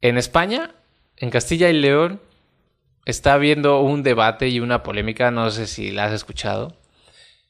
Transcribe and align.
En 0.00 0.16
España, 0.16 0.74
en 1.16 1.30
Castilla 1.30 1.68
y 1.70 1.72
León, 1.72 2.20
está 3.04 3.32
habiendo 3.32 3.80
un 3.80 4.04
debate 4.04 4.48
y 4.48 4.60
una 4.60 4.84
polémica, 4.84 5.32
no 5.32 5.50
sé 5.50 5.66
si 5.66 5.90
la 5.90 6.04
has 6.04 6.12
escuchado, 6.12 6.76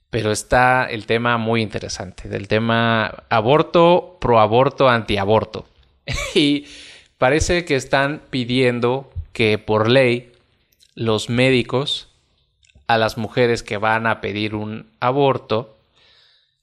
pero 0.08 0.32
está 0.32 0.87
el 0.87 1.04
tema 1.04 1.37
muy 1.37 1.61
interesante, 1.61 2.29
del 2.29 2.48
tema 2.48 3.24
aborto, 3.29 4.16
proaborto, 4.21 4.88
antiaborto. 4.88 5.66
y 6.34 6.66
parece 7.19 7.66
que 7.66 7.76
están 7.76 8.22
pidiendo 8.30 9.12
que 9.35 9.59
por 9.59 9.91
ley 9.91 10.33
los 10.95 11.29
médicos 11.29 12.09
a 12.87 12.96
las 12.96 13.19
mujeres 13.19 13.62
que 13.62 13.77
van 13.77 14.07
a 14.07 14.23
pedir 14.23 14.55
un 14.55 14.91
aborto 15.01 15.77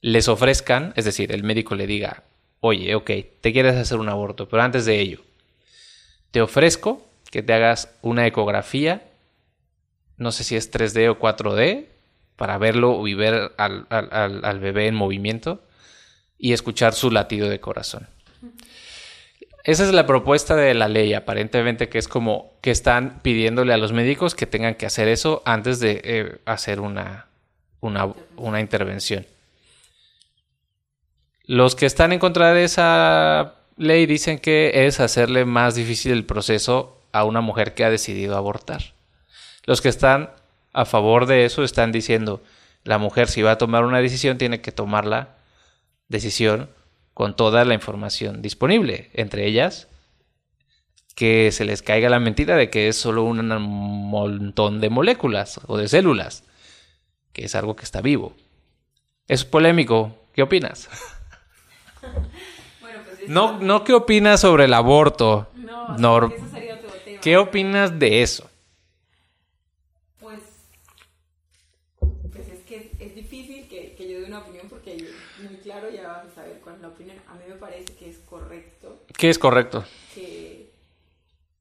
les 0.00 0.26
ofrezcan, 0.26 0.92
es 0.96 1.04
decir, 1.04 1.30
el 1.30 1.44
médico 1.44 1.76
le 1.76 1.86
diga, 1.86 2.24
oye, 2.60 2.94
ok, 2.96 3.10
te 3.40 3.52
quieres 3.52 3.76
hacer 3.76 3.98
un 3.98 4.08
aborto, 4.08 4.48
pero 4.48 4.62
antes 4.62 4.84
de 4.84 5.00
ello, 5.00 5.20
te 6.36 6.42
ofrezco 6.42 7.02
que 7.30 7.42
te 7.42 7.54
hagas 7.54 7.96
una 8.02 8.26
ecografía, 8.26 9.04
no 10.18 10.32
sé 10.32 10.44
si 10.44 10.54
es 10.54 10.70
3D 10.70 11.08
o 11.08 11.18
4D, 11.18 11.86
para 12.36 12.58
verlo 12.58 13.08
y 13.08 13.14
ver 13.14 13.52
al, 13.56 14.60
bebé 14.60 14.86
en 14.86 14.94
movimiento 14.94 15.62
y 16.36 16.52
escuchar 16.52 16.92
su 16.92 17.10
latido 17.10 17.48
de 17.48 17.58
corazón. 17.58 18.06
Esa 19.64 19.84
es 19.84 19.94
la 19.94 20.04
propuesta 20.04 20.56
de 20.56 20.74
la 20.74 20.88
ley, 20.88 21.14
aparentemente, 21.14 21.88
que 21.88 21.96
es 21.96 22.06
como 22.06 22.52
que 22.60 22.70
están 22.70 23.20
pidiéndole 23.22 23.72
a 23.72 23.78
los 23.78 23.94
médicos 23.94 24.34
que 24.34 24.44
tengan 24.44 24.74
que 24.74 24.84
hacer 24.84 25.08
eso 25.08 25.40
antes 25.46 25.80
de 25.80 26.02
eh, 26.04 26.38
hacer 26.44 26.80
una, 26.80 27.28
una 27.80 28.60
intervención. 28.60 29.24
Los 31.44 31.74
que 31.74 31.86
están 31.86 32.12
en 32.12 32.18
contra 32.18 32.52
de 32.52 32.64
esa 32.64 33.54
ley 33.76 34.06
dicen 34.06 34.38
que 34.38 34.86
es 34.86 35.00
hacerle 35.00 35.44
más 35.44 35.74
difícil 35.74 36.12
el 36.12 36.24
proceso 36.24 37.00
a 37.12 37.24
una 37.24 37.40
mujer 37.40 37.74
que 37.74 37.84
ha 37.84 37.90
decidido 37.90 38.36
abortar. 38.36 38.94
Los 39.64 39.80
que 39.80 39.88
están 39.88 40.30
a 40.72 40.84
favor 40.84 41.26
de 41.26 41.44
eso 41.44 41.64
están 41.64 41.92
diciendo, 41.92 42.42
la 42.84 42.98
mujer 42.98 43.28
si 43.28 43.42
va 43.42 43.52
a 43.52 43.58
tomar 43.58 43.84
una 43.84 44.00
decisión 44.00 44.38
tiene 44.38 44.60
que 44.60 44.72
tomar 44.72 45.06
la 45.06 45.36
decisión 46.08 46.70
con 47.14 47.34
toda 47.34 47.64
la 47.64 47.74
información 47.74 48.42
disponible, 48.42 49.10
entre 49.14 49.46
ellas 49.46 49.88
que 51.14 51.50
se 51.50 51.64
les 51.64 51.80
caiga 51.82 52.10
la 52.10 52.20
mentira 52.20 52.56
de 52.56 52.68
que 52.68 52.88
es 52.88 52.96
solo 52.96 53.24
un 53.24 53.48
montón 53.48 54.82
de 54.82 54.90
moléculas 54.90 55.60
o 55.66 55.78
de 55.78 55.88
células, 55.88 56.44
que 57.32 57.46
es 57.46 57.54
algo 57.54 57.74
que 57.74 57.84
está 57.84 58.02
vivo. 58.02 58.36
Es 59.26 59.46
polémico, 59.46 60.14
¿qué 60.34 60.42
opinas? 60.42 60.90
Pues 63.26 63.34
no, 63.34 63.58
no 63.60 63.84
qué 63.84 63.92
opinas 63.92 64.40
sobre 64.40 64.64
el 64.64 64.74
aborto. 64.74 65.48
No, 65.54 66.26
eso 66.26 66.48
sería 66.52 66.74
otro 66.74 66.90
tema. 67.04 67.20
¿Qué 67.20 67.36
opinas 67.36 67.98
de 67.98 68.22
eso? 68.22 68.48
¿Qué 79.16 79.30
es 79.30 79.38
correcto? 79.38 79.84
Que, 80.14 80.70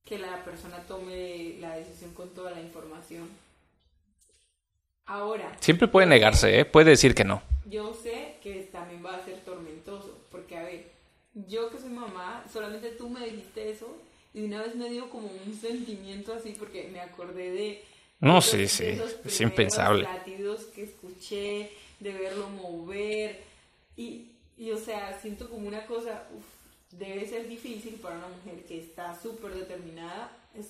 que 0.04 0.20
la 0.20 0.44
persona 0.44 0.84
tome 0.88 1.56
la 1.60 1.76
decisión 1.76 2.14
con 2.14 2.30
toda 2.34 2.52
la 2.52 2.60
información. 2.60 3.30
Ahora. 5.06 5.56
Siempre 5.62 5.88
puede 5.88 6.08
negarse, 6.08 6.60
¿eh? 6.60 6.66
Puede 6.66 6.92
decir 6.92 7.16
que 7.16 7.24
no. 7.24 7.42
Yo 7.66 7.94
sé 7.94 8.36
que 8.44 8.70
también 8.72 9.06
va 9.06 9.16
a 9.16 9.24
ser 9.24 9.40
tormentoso, 9.46 10.20
porque 10.32 10.58
a 10.58 10.64
ver, 10.64 10.92
yo 11.48 11.70
que 11.70 11.78
soy 11.78 11.90
mamá, 11.90 12.46
solamente 12.52 12.90
tú 12.92 13.10
me 13.10 13.26
dijiste 13.26 13.70
eso 13.70 13.98
y 14.34 14.42
de 14.42 14.48
una 14.48 14.62
vez 14.64 14.76
me 14.76 14.90
dio 14.90 15.10
como 15.10 15.28
un 15.28 15.54
sentimiento 15.54 16.34
así 16.34 16.56
porque 16.58 16.90
me 16.92 17.00
acordé 17.00 17.52
de... 17.52 17.84
No, 18.20 18.42
sí, 18.42 18.68
sí, 18.68 18.98
es 19.26 19.42
impensable. 19.42 20.04
latidos 20.04 20.62
que 20.74 20.84
escuché, 20.84 21.72
de 22.00 22.14
verlo 22.14 22.50
mover 22.50 23.42
y, 23.98 24.32
y 24.58 24.72
o 24.72 24.78
sea, 24.78 25.20
siento 25.22 25.50
como 25.50 25.68
una 25.68 25.86
cosa, 25.86 26.24
debe 26.92 27.28
ser 27.28 27.48
difícil 27.48 27.96
para 27.96 28.18
una 28.18 28.30
mujer 28.30 28.64
que 28.66 28.80
está 28.80 29.20
súper 29.22 29.54
determinada 29.54 30.32
es 30.58 30.68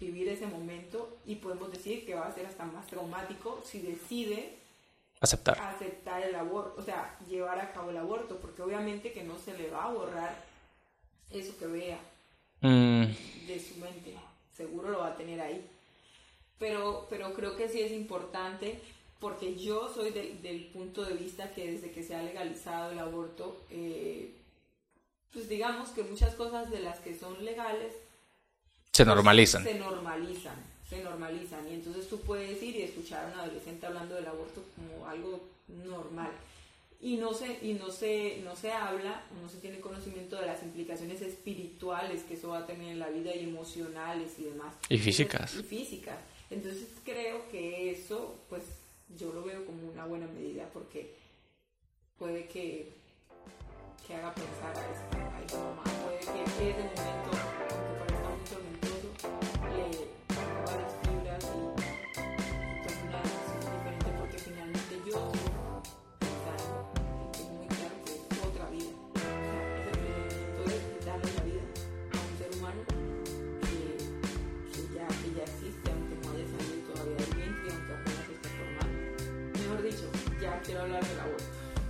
vivir 0.00 0.28
ese 0.28 0.46
momento 0.46 1.18
y 1.26 1.36
podemos 1.36 1.70
decir 1.70 2.06
que 2.06 2.14
va 2.14 2.26
a 2.26 2.34
ser 2.34 2.46
hasta 2.46 2.64
más 2.64 2.86
traumático 2.86 3.62
si 3.64 3.80
decide 3.80 4.56
aceptar 5.20 5.58
aceptar 5.60 6.22
el 6.22 6.34
aborto, 6.34 6.80
o 6.80 6.84
sea, 6.84 7.18
llevar 7.28 7.58
a 7.60 7.72
cabo 7.72 7.90
el 7.90 7.96
aborto, 7.96 8.36
porque 8.36 8.62
obviamente 8.62 9.12
que 9.12 9.24
no 9.24 9.38
se 9.38 9.56
le 9.56 9.70
va 9.70 9.84
a 9.84 9.92
borrar 9.92 10.44
eso 11.30 11.56
que 11.58 11.66
vea 11.66 11.98
mm. 12.60 13.04
de 13.46 13.60
su 13.60 13.76
mente, 13.80 14.14
seguro 14.56 14.90
lo 14.90 15.00
va 15.00 15.08
a 15.08 15.16
tener 15.16 15.40
ahí. 15.40 15.64
Pero, 16.58 17.06
pero 17.08 17.34
creo 17.34 17.56
que 17.56 17.68
sí 17.68 17.80
es 17.80 17.92
importante 17.92 18.80
porque 19.20 19.56
yo 19.56 19.92
soy 19.92 20.10
del 20.10 20.64
punto 20.72 21.04
de 21.04 21.14
vista 21.14 21.52
que 21.52 21.72
desde 21.72 21.90
que 21.90 22.02
se 22.02 22.14
ha 22.14 22.22
legalizado 22.22 22.92
el 22.92 22.98
aborto, 22.98 23.60
eh, 23.70 24.32
pues 25.32 25.48
digamos 25.48 25.90
que 25.90 26.02
muchas 26.04 26.34
cosas 26.34 26.70
de 26.70 26.80
las 26.80 26.98
que 27.00 27.16
son 27.18 27.44
legales 27.44 27.92
se 28.92 29.04
normalizan. 29.04 29.62
Se 29.62 29.74
normalizan, 29.74 30.56
se 30.88 31.02
normalizan. 31.02 31.68
Y 31.68 31.74
entonces 31.74 32.08
tú 32.08 32.20
puedes 32.20 32.62
ir 32.62 32.76
y 32.76 32.82
escuchar 32.82 33.24
a 33.24 33.28
un 33.28 33.40
adolescente 33.40 33.86
hablando 33.86 34.14
del 34.14 34.26
aborto 34.26 34.62
como 34.74 35.06
algo 35.06 35.40
normal. 35.84 36.30
Y 37.00 37.16
no 37.16 37.32
se, 37.32 37.58
y 37.62 37.74
no 37.74 37.90
se, 37.90 38.40
no 38.42 38.56
se 38.56 38.72
habla, 38.72 39.22
no 39.40 39.48
se 39.48 39.58
tiene 39.58 39.78
conocimiento 39.78 40.36
de 40.40 40.46
las 40.46 40.62
implicaciones 40.62 41.22
espirituales 41.22 42.24
que 42.24 42.34
eso 42.34 42.48
va 42.48 42.58
a 42.58 42.66
tener 42.66 42.88
en 42.88 42.98
la 42.98 43.08
vida 43.08 43.34
y 43.34 43.44
emocionales 43.44 44.38
y 44.38 44.44
demás. 44.44 44.74
Y 44.88 44.98
físicas. 44.98 45.54
Y 45.54 45.62
físicas. 45.62 46.18
Entonces 46.50 46.88
creo 47.04 47.48
que 47.50 47.92
eso, 47.92 48.36
pues 48.48 48.62
yo 49.16 49.32
lo 49.32 49.44
veo 49.44 49.64
como 49.64 49.88
una 49.88 50.06
buena 50.06 50.26
medida 50.26 50.68
porque 50.72 51.14
puede 52.18 52.46
que 52.48 52.98
que 54.08 54.14
haga 54.14 54.32
pensar 54.32 54.74
a 54.74 54.90
esta, 54.90 55.58
a 55.58 55.60
mamá. 55.60 55.84
Puede 56.02 56.18
que 56.20 56.42
ese 56.42 56.72
momento, 56.72 57.57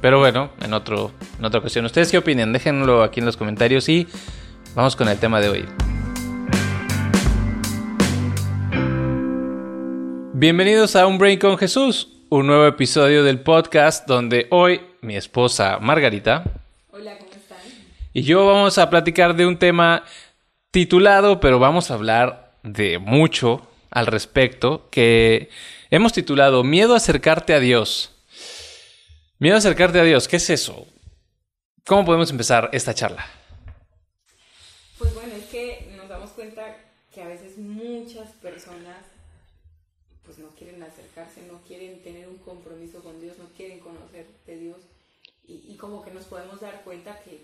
Pero 0.01 0.21
bueno, 0.21 0.51
en, 0.61 0.73
otro, 0.75 1.13
en 1.39 1.45
otra 1.45 1.59
ocasión. 1.59 1.85
¿Ustedes 1.85 2.11
qué 2.11 2.19
opinan? 2.19 2.53
Déjenlo 2.53 3.03
aquí 3.03 3.19
en 3.19 3.27
los 3.27 3.37
comentarios 3.37 3.89
y 3.89 4.07
vamos 4.75 4.95
con 4.95 5.09
el 5.09 5.19
tema 5.19 5.41
de 5.41 5.49
hoy. 5.49 5.65
Bienvenidos 10.35 10.95
a 10.95 11.05
Un 11.09 11.19
Brain 11.19 11.41
con 11.41 11.59
Jesús, 11.59 12.11
un 12.29 12.47
nuevo 12.47 12.65
episodio 12.67 13.25
del 13.25 13.41
podcast 13.41 14.07
donde 14.07 14.47
hoy 14.51 14.83
mi 15.01 15.17
esposa 15.17 15.81
Margarita. 15.81 16.45
Hola, 16.93 17.19
¿cómo 17.19 17.33
están? 17.33 17.59
Y 18.13 18.23
yo 18.23 18.47
vamos 18.47 18.79
a 18.79 18.91
platicar 18.91 19.35
de 19.35 19.47
un 19.47 19.59
tema 19.59 20.05
titulado, 20.71 21.41
pero 21.41 21.59
vamos 21.59 21.91
a 21.91 21.95
hablar 21.95 22.53
de 22.63 23.01
mucho 23.01 23.67
al 23.91 24.07
respecto, 24.07 24.87
que 24.93 25.51
hemos 25.91 26.13
titulado 26.13 26.63
Miedo 26.63 26.95
a 26.95 26.99
acercarte 26.99 27.53
a 27.53 27.59
Dios. 27.59 28.15
Miedo 29.41 29.55
a 29.55 29.59
acercarte 29.59 30.01
a 30.01 30.03
Dios, 30.03 30.27
¿qué 30.27 30.35
es 30.35 30.51
eso? 30.51 30.85
¿Cómo 31.87 32.05
podemos 32.05 32.29
empezar 32.29 32.71
esta 32.73 32.93
charla? 32.93 33.25
Pues 34.99 35.15
bueno, 35.15 35.33
es 35.37 35.45
que 35.45 35.95
nos 35.97 36.09
damos 36.09 36.31
cuenta 36.31 36.77
que 37.15 37.23
a 37.23 37.29
veces 37.29 37.57
muchas 37.57 38.31
personas 38.43 38.97
pues 40.25 40.39
no 40.39 40.49
quieren 40.57 40.83
acercarse, 40.83 41.41
no 41.47 41.61
quieren 41.69 42.03
tener 42.03 42.27
un 42.27 42.39
compromiso 42.39 43.01
con 43.01 43.21
Dios, 43.21 43.39
no 43.39 43.45
quieren 43.57 43.79
conocer 43.79 44.27
de 44.45 44.57
Dios 44.57 44.79
y, 45.47 45.77
como 45.77 46.05
que 46.05 46.11
nos 46.11 46.25
podemos 46.25 46.61
dar 46.61 46.83
cuenta 46.83 47.21
que, 47.21 47.41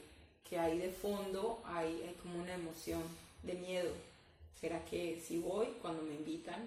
que 0.51 0.59
ahí 0.59 0.79
de 0.79 0.91
fondo 0.91 1.63
hay, 1.65 2.03
hay, 2.09 2.17
como 2.21 2.43
una 2.43 2.55
emoción 2.55 3.03
de 3.45 3.55
miedo. 3.55 3.93
¿Será 4.61 4.85
que 4.85 5.23
si 5.25 5.39
voy 5.39 5.69
cuando 5.81 6.03
me 6.03 6.15
invitan, 6.15 6.61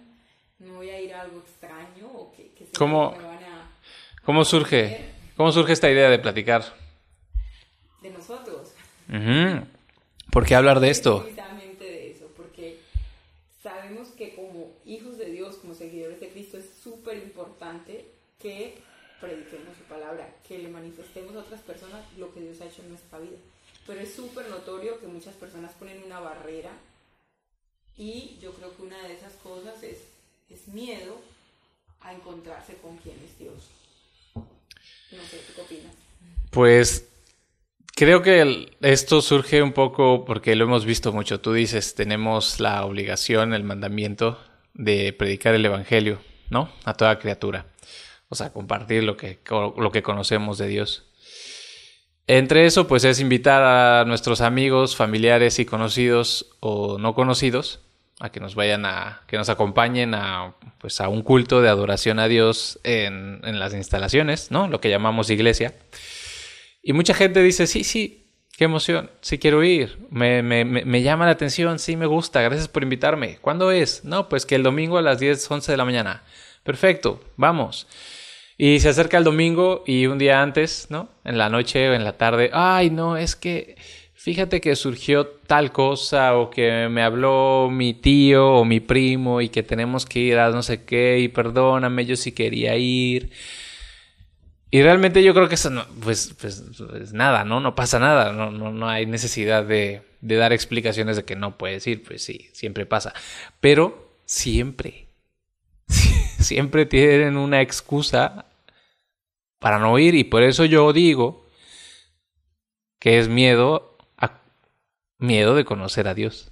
me 0.57 0.71
voy 0.71 0.89
a 0.89 1.01
ir 1.01 1.13
a 1.13 1.21
algo 1.21 1.39
extraño 1.39 2.07
o 2.07 2.33
que, 2.33 2.51
que, 2.53 2.65
¿Cómo, 2.77 3.11
me 3.11 3.23
van 3.23 3.43
a... 3.43 3.71
¿Cómo 4.23 4.45
surge? 4.45 5.16
¿Cómo 5.37 5.51
surge 5.51 5.73
esta 5.73 5.91
idea 5.91 6.09
de 6.09 6.17
platicar? 6.17 6.65
De 8.01 8.09
nosotros. 8.09 8.71
¿Por 10.31 10.45
qué 10.47 10.55
hablar 10.55 10.79
de 10.79 10.89
esto? 10.89 11.21
Precisamente 11.21 11.83
de 11.83 12.09
eso, 12.11 12.25
porque 12.35 12.79
sabemos 13.61 14.07
que 14.09 14.35
como 14.35 14.73
hijos 14.83 15.19
de 15.19 15.29
Dios, 15.29 15.57
como 15.57 15.75
seguidores 15.75 16.19
de 16.21 16.29
Cristo, 16.29 16.57
es 16.57 16.65
súper 16.83 17.17
importante 17.17 18.07
que 18.39 18.79
prediquemos 19.21 19.77
su 19.77 19.83
palabra, 19.83 20.27
que 20.47 20.57
le 20.57 20.69
manifestemos 20.69 21.35
a 21.35 21.41
otras 21.41 21.61
personas 21.61 22.03
lo 22.17 22.33
que 22.33 22.41
Dios 22.41 22.59
ha 22.61 22.65
hecho 22.65 22.81
en 22.81 22.89
nuestra 22.89 23.19
vida. 23.19 23.37
pero 23.85 24.01
es 24.01 24.13
súper 24.13 24.49
notorio 24.49 24.99
que 24.99 25.07
muchas 25.07 25.35
personas 25.35 25.71
ponen 25.73 26.03
una 26.03 26.19
barrera 26.19 26.71
y 27.95 28.37
yo 28.41 28.53
creo 28.53 28.75
que 28.75 28.81
una 28.81 29.01
de 29.07 29.13
esas 29.13 29.33
cosas 29.33 29.81
es, 29.83 29.99
es 30.49 30.67
miedo 30.67 31.15
a 32.01 32.11
encontrarse 32.13 32.75
con 32.77 32.97
quién 32.97 33.17
es 33.23 33.37
Dios. 33.39 33.69
No 35.11 35.23
sé, 35.23 35.37
¿tú 35.47 35.53
qué 35.55 35.61
opinas? 35.61 35.95
Pues 36.51 37.09
creo 37.95 38.21
que 38.21 38.71
esto 38.81 39.21
surge 39.21 39.61
un 39.61 39.73
poco 39.73 40.25
porque 40.25 40.55
lo 40.55 40.65
hemos 40.65 40.85
visto 40.85 41.11
mucho. 41.11 41.39
Tú 41.39 41.53
dices, 41.53 41.95
tenemos 41.95 42.59
la 42.59 42.85
obligación, 42.85 43.53
el 43.53 43.63
mandamiento 43.63 44.39
de 44.73 45.13
predicar 45.13 45.55
el 45.55 45.65
Evangelio, 45.65 46.19
¿no? 46.49 46.71
A 46.83 46.93
toda 46.93 47.19
criatura. 47.19 47.67
O 48.29 48.35
sea, 48.35 48.51
compartir 48.51 49.03
lo 49.03 49.17
que, 49.17 49.39
lo 49.49 49.91
que 49.91 50.03
conocemos 50.03 50.57
de 50.57 50.67
Dios. 50.67 51.05
Entre 52.27 52.65
eso, 52.65 52.87
pues 52.87 53.05
es 53.05 53.21
invitar 53.21 53.63
a 53.63 54.03
nuestros 54.05 54.41
amigos, 54.41 54.97
familiares 54.97 55.59
y 55.59 55.65
conocidos 55.65 56.57
o 56.59 56.97
no 56.97 57.15
conocidos 57.15 57.79
a 58.19 58.31
que 58.31 58.39
nos 58.39 58.55
vayan 58.55 58.85
a, 58.85 59.21
que 59.27 59.37
nos 59.37 59.49
acompañen 59.49 60.15
a, 60.15 60.55
pues 60.79 61.01
a 61.01 61.07
un 61.07 61.21
culto 61.21 61.61
de 61.61 61.69
adoración 61.69 62.19
a 62.19 62.27
Dios 62.27 62.79
en, 62.83 63.41
en 63.43 63.59
las 63.59 63.73
instalaciones, 63.73 64.51
¿no? 64.51 64.67
Lo 64.67 64.81
que 64.81 64.89
llamamos 64.89 65.29
iglesia. 65.29 65.75
Y 66.81 66.93
mucha 66.93 67.13
gente 67.13 67.43
dice, 67.43 67.67
sí, 67.67 67.83
sí, 67.83 68.27
qué 68.57 68.63
emoción, 68.63 69.11
sí 69.21 69.37
quiero 69.37 69.63
ir, 69.63 69.99
me, 70.09 70.41
me, 70.41 70.65
me, 70.65 71.01
llama 71.03 71.25
la 71.25 71.31
atención, 71.31 71.77
sí 71.77 71.95
me 71.95 72.07
gusta, 72.07 72.41
gracias 72.41 72.67
por 72.67 72.81
invitarme. 72.81 73.37
¿Cuándo 73.39 73.71
es? 73.71 74.03
No, 74.03 74.29
pues 74.29 74.45
que 74.45 74.55
el 74.55 74.63
domingo 74.63 74.97
a 74.97 75.03
las 75.03 75.19
10, 75.19 75.51
11 75.51 75.71
de 75.71 75.77
la 75.77 75.85
mañana. 75.85 76.23
Perfecto, 76.63 77.21
vamos. 77.35 77.87
Y 78.57 78.79
se 78.79 78.89
acerca 78.89 79.19
el 79.19 79.23
domingo 79.23 79.83
y 79.85 80.07
un 80.07 80.17
día 80.17 80.41
antes, 80.41 80.87
¿no? 80.89 81.09
En 81.23 81.37
la 81.37 81.49
noche 81.49 81.89
o 81.89 81.93
en 81.93 82.03
la 82.03 82.17
tarde, 82.17 82.49
ay, 82.51 82.89
no, 82.89 83.15
es 83.15 83.35
que 83.35 83.75
fíjate 84.17 84.59
que 84.59 84.75
surgió 84.75 85.27
tal 85.27 85.71
cosa 85.71 86.35
o 86.35 86.49
que 86.49 86.89
me 86.89 87.03
habló 87.03 87.69
mi 87.71 87.93
tío 87.93 88.55
o 88.55 88.65
mi 88.65 88.79
primo 88.79 89.41
y 89.41 89.49
que 89.49 89.63
tenemos 89.63 90.05
que 90.05 90.19
ir 90.19 90.39
a 90.39 90.49
no 90.49 90.63
sé 90.63 90.83
qué 90.83 91.19
y 91.19 91.27
perdóname, 91.29 92.05
yo 92.05 92.15
sí 92.15 92.31
quería 92.31 92.75
ir. 92.75 93.31
Y 94.69 94.81
realmente 94.81 95.23
yo 95.23 95.33
creo 95.33 95.47
que 95.47 95.55
eso 95.55 95.69
no, 95.69 95.85
pues, 96.03 96.35
pues, 96.41 96.61
pues 96.77 97.13
nada, 97.13 97.45
¿no? 97.45 97.61
No 97.61 97.73
pasa 97.75 97.99
nada, 97.99 98.33
no, 98.33 98.51
no, 98.51 98.71
no 98.73 98.89
hay 98.89 99.05
necesidad 99.05 99.63
de, 99.63 100.01
de 100.19 100.35
dar 100.35 100.51
explicaciones 100.51 101.15
de 101.15 101.23
que 101.23 101.35
no 101.37 101.57
puedes 101.57 101.87
ir, 101.87 102.03
pues 102.03 102.23
sí, 102.23 102.49
siempre 102.51 102.85
pasa. 102.85 103.13
Pero 103.61 104.11
siempre, 104.25 105.07
siempre 105.87 106.85
tienen 106.85 107.37
una 107.37 107.61
excusa 107.61 108.45
para 109.59 109.79
no 109.79 109.97
ir 109.99 110.15
y 110.15 110.23
por 110.23 110.43
eso 110.43 110.65
yo 110.65 110.91
digo 110.91 111.47
que 112.99 113.19
es 113.19 113.29
miedo 113.29 113.96
miedo 115.17 115.55
de 115.55 115.65
conocer 115.65 116.07
a 116.07 116.13
Dios. 116.13 116.51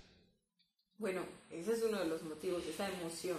Bueno, 0.98 1.22
ese 1.52 1.74
es 1.74 1.84
uno 1.84 2.00
de 2.00 2.08
los 2.08 2.24
motivos, 2.24 2.66
esa 2.66 2.90
emoción. 2.90 3.38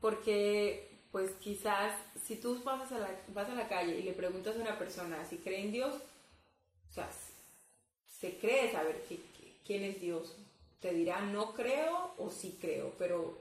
Porque, 0.00 0.88
pues 1.12 1.32
quizás, 1.32 1.94
si 2.24 2.36
tú 2.36 2.62
vas 2.64 2.90
a 2.92 2.98
la, 2.98 3.10
vas 3.34 3.48
a 3.48 3.54
la 3.54 3.68
calle 3.68 3.98
y 3.98 4.02
le 4.02 4.12
preguntas 4.12 4.56
a 4.56 4.60
una 4.60 4.78
persona 4.78 5.24
si 5.24 5.36
cree 5.36 5.60
en 5.60 5.72
Dios, 5.72 5.94
o 5.94 6.92
sea, 6.92 7.08
se 8.18 8.36
cree 8.38 8.72
saber 8.72 9.02
quién 9.66 9.84
es 9.84 10.00
Dios. 10.00 10.36
Te 10.80 10.94
dirá 10.94 11.20
no 11.20 11.52
creo 11.52 12.14
o 12.16 12.30
sí 12.30 12.56
creo, 12.60 12.94
pero 12.98 13.38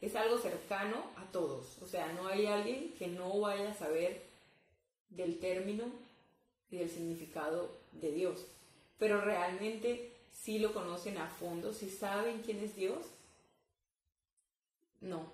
es 0.00 0.14
algo 0.14 0.38
cercano 0.38 1.02
a 1.16 1.24
todos. 1.32 1.78
O 1.82 1.86
sea, 1.86 2.12
no 2.12 2.28
hay 2.28 2.46
alguien 2.46 2.92
que 2.98 3.08
no 3.08 3.40
vaya 3.40 3.70
a 3.70 3.74
saber 3.74 4.22
del 5.08 5.38
término 5.38 5.84
y 6.70 6.76
del 6.76 6.90
significado 6.90 7.70
de 7.92 8.12
Dios 8.12 8.44
pero 8.98 9.20
realmente 9.20 10.12
sí 10.32 10.58
lo 10.58 10.72
conocen 10.72 11.18
a 11.18 11.28
fondo, 11.28 11.72
si 11.72 11.90
saben 11.90 12.42
quién 12.42 12.60
es 12.60 12.76
Dios, 12.76 13.06
no. 15.00 15.30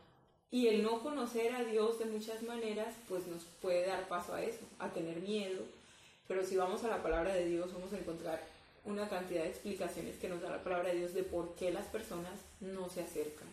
Y 0.51 0.67
el 0.67 0.83
no 0.83 1.03
conocer 1.03 1.55
a 1.55 1.65
Dios 1.65 1.99
de 1.99 2.05
muchas 2.05 2.43
maneras, 2.43 2.95
pues 3.09 3.27
nos 3.27 3.45
puede 3.63 3.87
dar 3.87 4.07
paso 4.09 4.35
a 4.35 4.43
eso, 4.43 4.61
a 4.79 4.91
tener 4.91 5.21
miedo. 5.21 5.63
Pero 6.29 6.45
si 6.45 6.57
vamos 6.57 6.85
a 6.85 6.89
la 6.89 7.03
palabra 7.03 7.35
de 7.35 7.47
Dios, 7.47 7.73
vamos 7.73 7.93
a 7.93 7.99
encontrar 7.99 8.43
una 8.85 9.09
cantidad 9.09 9.45
de 9.45 9.49
explicaciones 9.49 10.17
que 10.17 10.29
nos 10.29 10.43
da 10.43 10.51
la 10.51 10.63
palabra 10.63 10.91
de 10.91 10.99
Dios 10.99 11.15
de 11.15 11.23
por 11.23 11.55
qué 11.55 11.73
las 11.73 11.87
personas 11.87 12.39
no 12.61 12.89
se 12.91 13.03
acercan 13.03 13.49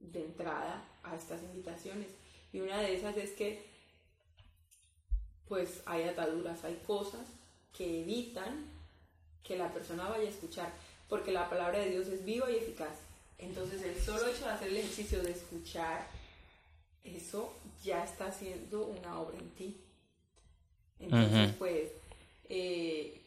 de 0.00 0.24
entrada 0.24 0.82
a 1.02 1.14
estas 1.14 1.42
invitaciones. 1.42 2.08
Y 2.52 2.60
una 2.60 2.80
de 2.80 2.94
esas 2.94 3.16
es 3.16 3.32
que, 3.32 3.62
pues 5.48 5.82
hay 5.84 6.04
ataduras, 6.04 6.64
hay 6.64 6.80
cosas 6.86 7.26
que 7.76 8.02
evitan 8.02 8.71
que 9.44 9.56
la 9.56 9.72
persona 9.72 10.08
vaya 10.08 10.24
a 10.24 10.30
escuchar, 10.30 10.72
porque 11.08 11.32
la 11.32 11.48
palabra 11.48 11.78
de 11.80 11.90
Dios 11.90 12.06
es 12.08 12.24
viva 12.24 12.50
y 12.50 12.56
eficaz. 12.56 12.96
Entonces 13.38 13.82
el 13.82 14.00
solo 14.00 14.26
hecho 14.28 14.44
de 14.44 14.52
hacer 14.52 14.68
el 14.68 14.76
ejercicio 14.76 15.22
de 15.22 15.32
escuchar, 15.32 16.06
eso 17.04 17.52
ya 17.82 18.04
está 18.04 18.26
haciendo 18.26 18.86
una 18.86 19.18
obra 19.20 19.38
en 19.38 19.50
ti. 19.50 19.80
Entonces, 21.00 21.52
pues, 21.58 21.90
eh, 22.48 23.20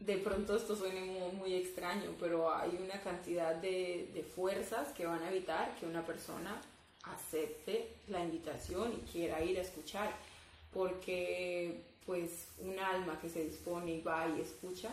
de 0.00 0.18
pronto 0.18 0.56
esto 0.56 0.76
suena 0.76 1.00
muy, 1.32 1.54
extraño, 1.54 2.14
pero 2.20 2.54
hay 2.54 2.78
una 2.82 3.00
cantidad 3.00 3.54
de, 3.54 4.10
de 4.12 4.22
fuerzas 4.22 4.88
que 4.88 5.06
van 5.06 5.22
a 5.22 5.30
evitar 5.30 5.74
que 5.80 5.86
una 5.86 6.04
persona 6.04 6.60
acepte 7.04 7.88
la 8.08 8.22
invitación 8.22 8.92
y 8.92 9.10
quiera 9.10 9.42
ir 9.42 9.58
a 9.58 9.62
escuchar, 9.62 10.14
porque 10.72 11.82
pues 12.08 12.48
un 12.56 12.78
alma 12.78 13.20
que 13.20 13.28
se 13.28 13.44
dispone 13.44 13.96
y 13.96 14.00
va 14.00 14.26
y 14.34 14.40
escucha, 14.40 14.90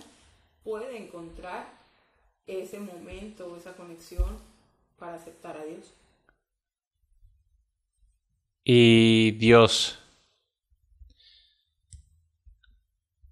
puede 0.65 0.97
encontrar 0.97 1.65
ese 2.45 2.77
momento, 2.77 3.55
esa 3.55 3.71
conexión 3.77 4.37
para 4.99 5.15
aceptar 5.15 5.55
a 5.55 5.63
Dios. 5.63 5.93
Y 8.65 9.31
Dios. 9.31 9.97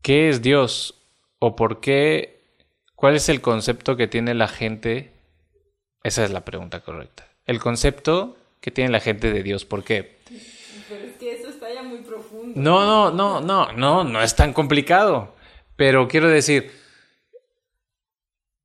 ¿Qué 0.02 0.30
es 0.30 0.42
Dios? 0.42 1.04
¿O 1.40 1.58
por 1.58 1.82
qué? 1.82 2.42
¿Cuál 2.96 3.18
es 3.18 3.28
el 3.28 3.42
concepto 3.42 3.98
que 3.98 4.08
tiene 4.08 4.34
la 4.34 4.48
gente? 4.48 5.12
Esa 6.04 6.24
es 6.24 6.32
la 6.32 6.46
pregunta 6.46 6.80
correcta. 6.80 7.28
El 7.46 7.60
concepto 7.60 8.38
que 8.62 8.72
tiene 8.72 8.92
la 8.92 9.02
gente 9.02 9.34
de 9.34 9.44
Dios. 9.44 9.66
¿Por 9.66 9.84
qué? 9.84 10.20
Pero 10.88 11.04
es 11.04 11.18
que 11.18 11.34
eso 11.34 11.43
muy 11.82 12.00
profundo. 12.00 12.54
No, 12.56 12.86
no, 12.86 13.12
no, 13.12 13.42
no, 13.42 13.72
no, 13.72 14.04
no 14.04 14.22
es 14.22 14.36
tan 14.36 14.54
complicado. 14.54 15.34
Pero 15.76 16.08
quiero 16.08 16.28
decir, 16.28 16.72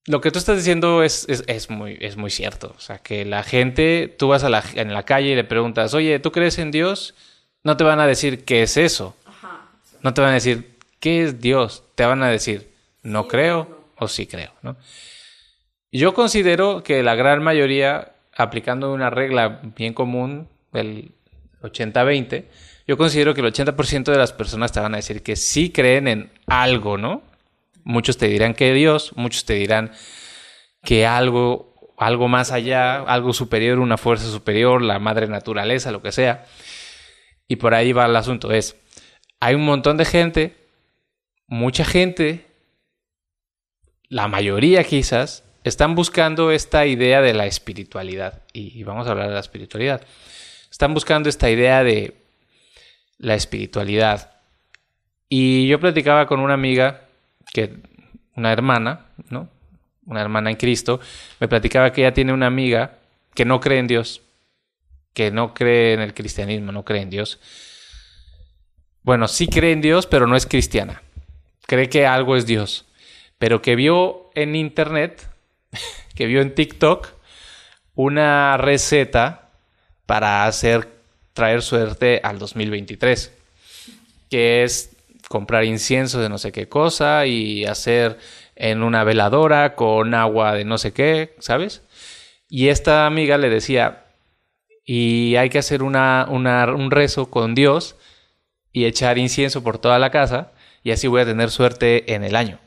lo 0.07 0.21
que 0.21 0.31
tú 0.31 0.39
estás 0.39 0.57
diciendo 0.57 1.03
es, 1.03 1.27
es, 1.29 1.71
muy, 1.71 1.97
es 2.01 2.17
muy 2.17 2.31
cierto. 2.31 2.75
O 2.77 2.81
sea, 2.81 2.99
que 2.99 3.25
la 3.25 3.43
gente, 3.43 4.15
tú 4.19 4.29
vas 4.29 4.45
a 4.45 4.49
la, 4.49 4.63
en 4.75 4.93
la 4.93 5.05
calle 5.05 5.29
y 5.29 5.35
le 5.35 5.45
preguntas, 5.45 5.95
oye, 5.95 6.19
¿tú 6.19 6.33
crees 6.33 6.59
en 6.59 6.71
Dios? 6.71 7.15
No 7.63 7.77
te 7.77 7.85
van 7.85 8.01
a 8.01 8.07
decir 8.07 8.45
qué 8.45 8.63
es 8.63 8.77
eso. 8.77 9.15
No 10.03 10.15
te 10.15 10.21
van 10.21 10.31
a 10.31 10.35
decir, 10.35 10.79
¿qué 11.01 11.25
es 11.25 11.41
Dios? 11.41 11.85
Te 11.95 12.05
van 12.05 12.23
a 12.23 12.29
decir, 12.29 12.71
no 13.03 13.29
creo 13.29 13.85
o 13.97 14.09
sí 14.09 14.27
creo. 14.27 14.53
¿no? 14.63 14.77
Yo 15.93 16.15
considero 16.15 16.83
que 16.83 17.03
la 17.03 17.15
gran 17.15 17.43
mayoría, 17.43 18.13
aplicando 18.37 18.93
una 18.93 19.11
regla 19.11 19.61
bien 19.77 19.95
común 19.95 20.49
del 20.73 21.13
80-20, 21.63 22.45
yo 22.89 22.97
considero 22.97 23.35
que 23.35 23.43
el 23.43 23.53
80% 23.53 24.11
de 24.11 24.17
las 24.17 24.33
personas 24.33 24.73
te 24.73 24.81
van 24.81 24.95
a 24.95 24.97
decir 24.97 25.23
que 25.23 25.37
sí 25.37 25.71
creen 25.71 26.09
en 26.09 26.33
algo, 26.47 26.99
¿no? 26.99 27.23
Muchos 27.85 28.19
te 28.19 28.27
dirán 28.27 28.55
que 28.55 28.73
Dios, 28.73 29.13
muchos 29.15 29.45
te 29.45 29.55
dirán 29.55 29.93
que 30.83 31.07
algo, 31.07 31.95
algo 31.97 32.27
más 32.27 32.51
allá, 32.51 33.03
algo 33.03 33.33
superior, 33.33 33.79
una 33.79 33.97
fuerza 33.97 34.27
superior, 34.31 34.83
la 34.83 34.99
madre 34.99 35.29
naturaleza, 35.29 35.93
lo 35.93 36.03
que 36.03 36.11
sea. 36.11 36.47
Y 37.47 37.57
por 37.57 37.75
ahí 37.75 37.93
va 37.93 38.07
el 38.07 38.17
asunto. 38.17 38.51
Es, 38.51 38.77
hay 39.39 39.55
un 39.55 39.65
montón 39.65 39.97
de 39.97 40.05
gente, 40.05 40.57
mucha 41.47 41.85
gente, 41.85 42.47
la 44.09 44.27
mayoría 44.27 44.83
quizás, 44.83 45.45
están 45.63 45.95
buscando 45.95 46.51
esta 46.51 46.87
idea 46.87 47.21
de 47.21 47.35
la 47.35 47.47
espiritualidad. 47.47 48.43
Y 48.53 48.83
vamos 48.83 49.07
a 49.07 49.13
hablar 49.13 49.29
de 49.29 49.35
la 49.35 49.41
espiritualidad 49.41 50.03
están 50.71 50.95
buscando 50.95 51.29
esta 51.29 51.51
idea 51.51 51.83
de 51.83 52.15
la 53.19 53.35
espiritualidad. 53.35 54.33
Y 55.29 55.69
yo 55.69 55.79
platicaba 55.79 56.27
con 56.27 56.41
una 56.41 56.55
amiga, 56.55 57.03
que 57.53 57.77
una 58.35 58.53
hermana, 58.53 59.07
¿no? 59.29 59.49
Una 60.07 60.23
hermana 60.23 60.51
en 60.51 60.57
Cristo, 60.57 61.01
me 61.39 61.49
platicaba 61.49 61.93
que 61.93 62.03
ella 62.03 62.15
tiene 62.15 62.33
una 62.33 62.47
amiga 62.47 62.99
que 63.35 63.45
no 63.45 63.61
cree 63.61 63.79
en 63.79 63.87
Dios, 63.87 64.23
que 65.13 65.31
no 65.31 65.53
cree 65.53 65.93
en 65.93 66.01
el 66.01 66.15
cristianismo, 66.15 66.73
no 66.73 66.85
cree 66.85 67.03
en 67.03 67.11
Dios. 67.11 67.41
Bueno, 69.03 69.29
sí 69.29 69.49
cree 69.49 69.73
en 69.73 69.81
Dios, 69.81 70.07
pero 70.07 70.27
no 70.27 70.37
es 70.37 70.47
cristiana. 70.47 71.03
Cree 71.67 71.89
que 71.89 72.07
algo 72.07 72.37
es 72.37 72.47
Dios. 72.47 72.87
Pero 73.39 73.61
que 73.61 73.77
vio 73.77 74.31
en 74.35 74.57
internet, 74.57 75.29
que 76.15 76.27
vio 76.27 76.41
en 76.41 76.55
TikTok, 76.55 77.09
una 77.95 78.57
receta 78.57 79.51
para 80.07 80.47
hacer 80.47 80.98
traer 81.39 81.63
suerte 81.63 82.21
al 82.25 82.41
2023, 82.41 83.33
que 84.29 84.65
es 84.65 84.91
comprar 85.29 85.65
incienso 85.65 86.21
de 86.21 86.29
no 86.29 86.37
sé 86.37 86.51
qué 86.51 86.69
cosa 86.69 87.27
y 87.27 87.65
hacer 87.65 88.19
en 88.57 88.83
una 88.83 89.05
veladora 89.05 89.77
con 89.77 90.15
agua 90.15 90.55
de 90.55 90.65
no 90.65 90.79
sé 90.79 90.93
qué, 90.93 91.37
¿sabes? 91.39 91.83
Y 92.49 92.71
esta 92.71 93.07
amiga 93.07 93.39
le 93.39 93.51
decía, 93.51 94.07
y 94.85 95.37
hay 95.37 95.49
que 95.49 95.61
hacer 95.61 95.85
una, 95.85 96.27
un 96.29 96.91
rezo 96.91 97.31
con 97.31 97.55
Dios 97.55 97.95
y 98.73 98.87
echar 98.87 99.17
incienso 99.17 99.63
por 99.63 99.79
toda 99.79 100.01
la 100.01 100.11
casa 100.11 100.51
y 100.83 100.91
así 100.91 101.07
voy 101.07 101.21
a 101.21 101.25
tener 101.25 101.53
suerte 101.53 102.15
en 102.15 102.25
el 102.25 102.35
año. 102.35 102.59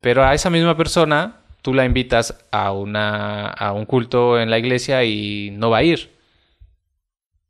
Pero 0.00 0.24
a 0.24 0.32
esa 0.32 0.48
misma 0.48 0.74
persona 0.74 1.40
tú 1.60 1.74
la 1.74 1.84
invitas 1.84 2.38
a, 2.50 2.72
una, 2.72 3.48
a 3.48 3.74
un 3.74 3.84
culto 3.84 4.40
en 4.40 4.48
la 4.48 4.58
iglesia 4.58 5.04
y 5.04 5.50
no 5.50 5.68
va 5.68 5.78
a 5.78 5.82
ir. 5.82 6.15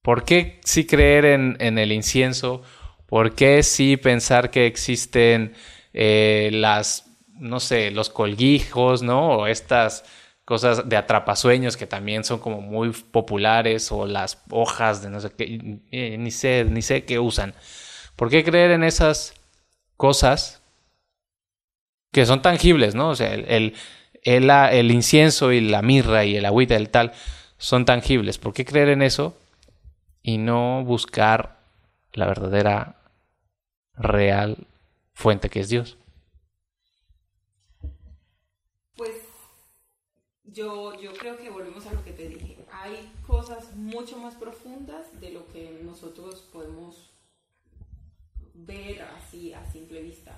¿Por 0.06 0.22
qué 0.22 0.60
sí 0.62 0.86
creer 0.86 1.25
en, 1.25 1.78
el 1.78 1.90
incienso? 1.90 2.62
¿Por 3.06 3.34
qué 3.34 3.64
sí 3.64 3.96
pensar 3.96 4.52
que 4.52 4.66
existen 4.66 5.56
eh, 5.92 6.50
las, 6.52 7.10
no 7.40 7.58
sé, 7.58 7.90
los 7.90 8.08
colguijos, 8.08 9.02
¿no? 9.02 9.30
O 9.30 9.46
estas 9.48 10.04
cosas 10.44 10.88
de 10.88 10.96
atrapasueños 10.96 11.76
que 11.76 11.88
también 11.88 12.22
son 12.22 12.38
como 12.38 12.60
muy 12.60 12.90
populares 12.90 13.90
o 13.90 14.06
las 14.06 14.40
hojas 14.48 15.02
de 15.02 15.10
no 15.10 15.18
sé 15.18 15.30
qué, 15.36 16.16
ni 16.16 16.30
sé, 16.30 16.64
ni 16.70 16.82
sé 16.82 17.04
qué 17.04 17.18
usan. 17.18 17.52
¿Por 18.14 18.30
qué 18.30 18.44
creer 18.44 18.70
en 18.70 18.84
esas 18.84 19.34
cosas 19.96 20.62
que 22.12 22.26
son 22.26 22.42
tangibles, 22.42 22.94
¿no? 22.94 23.08
O 23.08 23.16
sea, 23.16 23.34
el, 23.34 23.75
el, 24.22 24.50
el, 24.50 24.90
incienso 24.92 25.50
y 25.50 25.62
la 25.62 25.82
mirra 25.82 26.25
y 26.25 26.36
el 26.36 26.44
agüita 26.44 26.75
del 26.75 26.90
tal 26.90 27.12
son 27.58 27.84
tangibles. 27.84 28.38
¿Por 28.38 28.54
qué 28.54 28.64
creer 28.64 28.90
en 28.90 29.02
eso 29.02 29.36
y 30.26 30.38
no 30.38 30.83
buscar 30.83 31.56
la 32.12 32.26
verdadera, 32.26 33.00
real 33.95 34.66
fuente 35.14 35.49
que 35.49 35.61
es 35.61 35.68
Dios? 35.68 35.97
Pues 38.97 39.23
yo, 40.42 41.00
yo 41.00 41.12
creo 41.12 41.37
que 41.37 41.49
volvemos 41.49 41.87
a 41.87 41.92
lo 41.92 42.02
que 42.02 42.11
te 42.11 42.28
dije. 42.28 42.56
Hay 42.73 43.09
cosas 43.25 43.76
mucho 43.76 44.18
más 44.18 44.35
profundas 44.35 45.21
de 45.21 45.30
lo 45.30 45.47
que 45.52 45.80
nosotros 45.85 46.40
podemos 46.52 47.09
ver 48.52 49.02
así 49.02 49.54
a 49.54 49.64
simple 49.71 50.02
vista. 50.02 50.37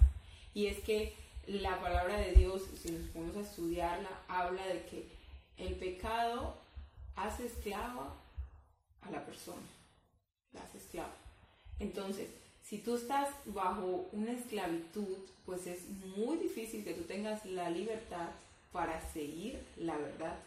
Y 0.52 0.66
es 0.66 0.80
que 0.80 1.14
la 1.46 1.80
palabra 1.80 2.18
de 2.18 2.32
Dios, 2.32 2.62
si 2.78 2.90
nos 2.90 3.08
ponemos 3.08 3.36
a 3.38 3.40
estudiarla, 3.40 4.10
habla 4.28 4.66
de 4.66 4.84
que 4.84 5.08
el 5.56 5.76
pecado 5.76 6.58
hace 7.16 7.46
esclava 7.46 8.14
a 9.00 9.10
la 9.10 9.24
persona, 9.24 9.62
esclava. 10.88 11.14
Entonces, 11.78 12.28
si 12.62 12.78
tú 12.78 12.96
estás 12.96 13.30
bajo 13.46 14.08
una 14.12 14.32
esclavitud, 14.32 15.18
pues 15.46 15.66
es 15.66 15.88
muy 16.16 16.36
difícil 16.38 16.84
que 16.84 16.94
tú 16.94 17.02
tengas 17.02 17.44
la 17.46 17.70
libertad 17.70 18.28
para 18.72 19.00
seguir 19.12 19.62
la 19.76 19.96
verdad. 19.96 20.38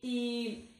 Y 0.00 0.70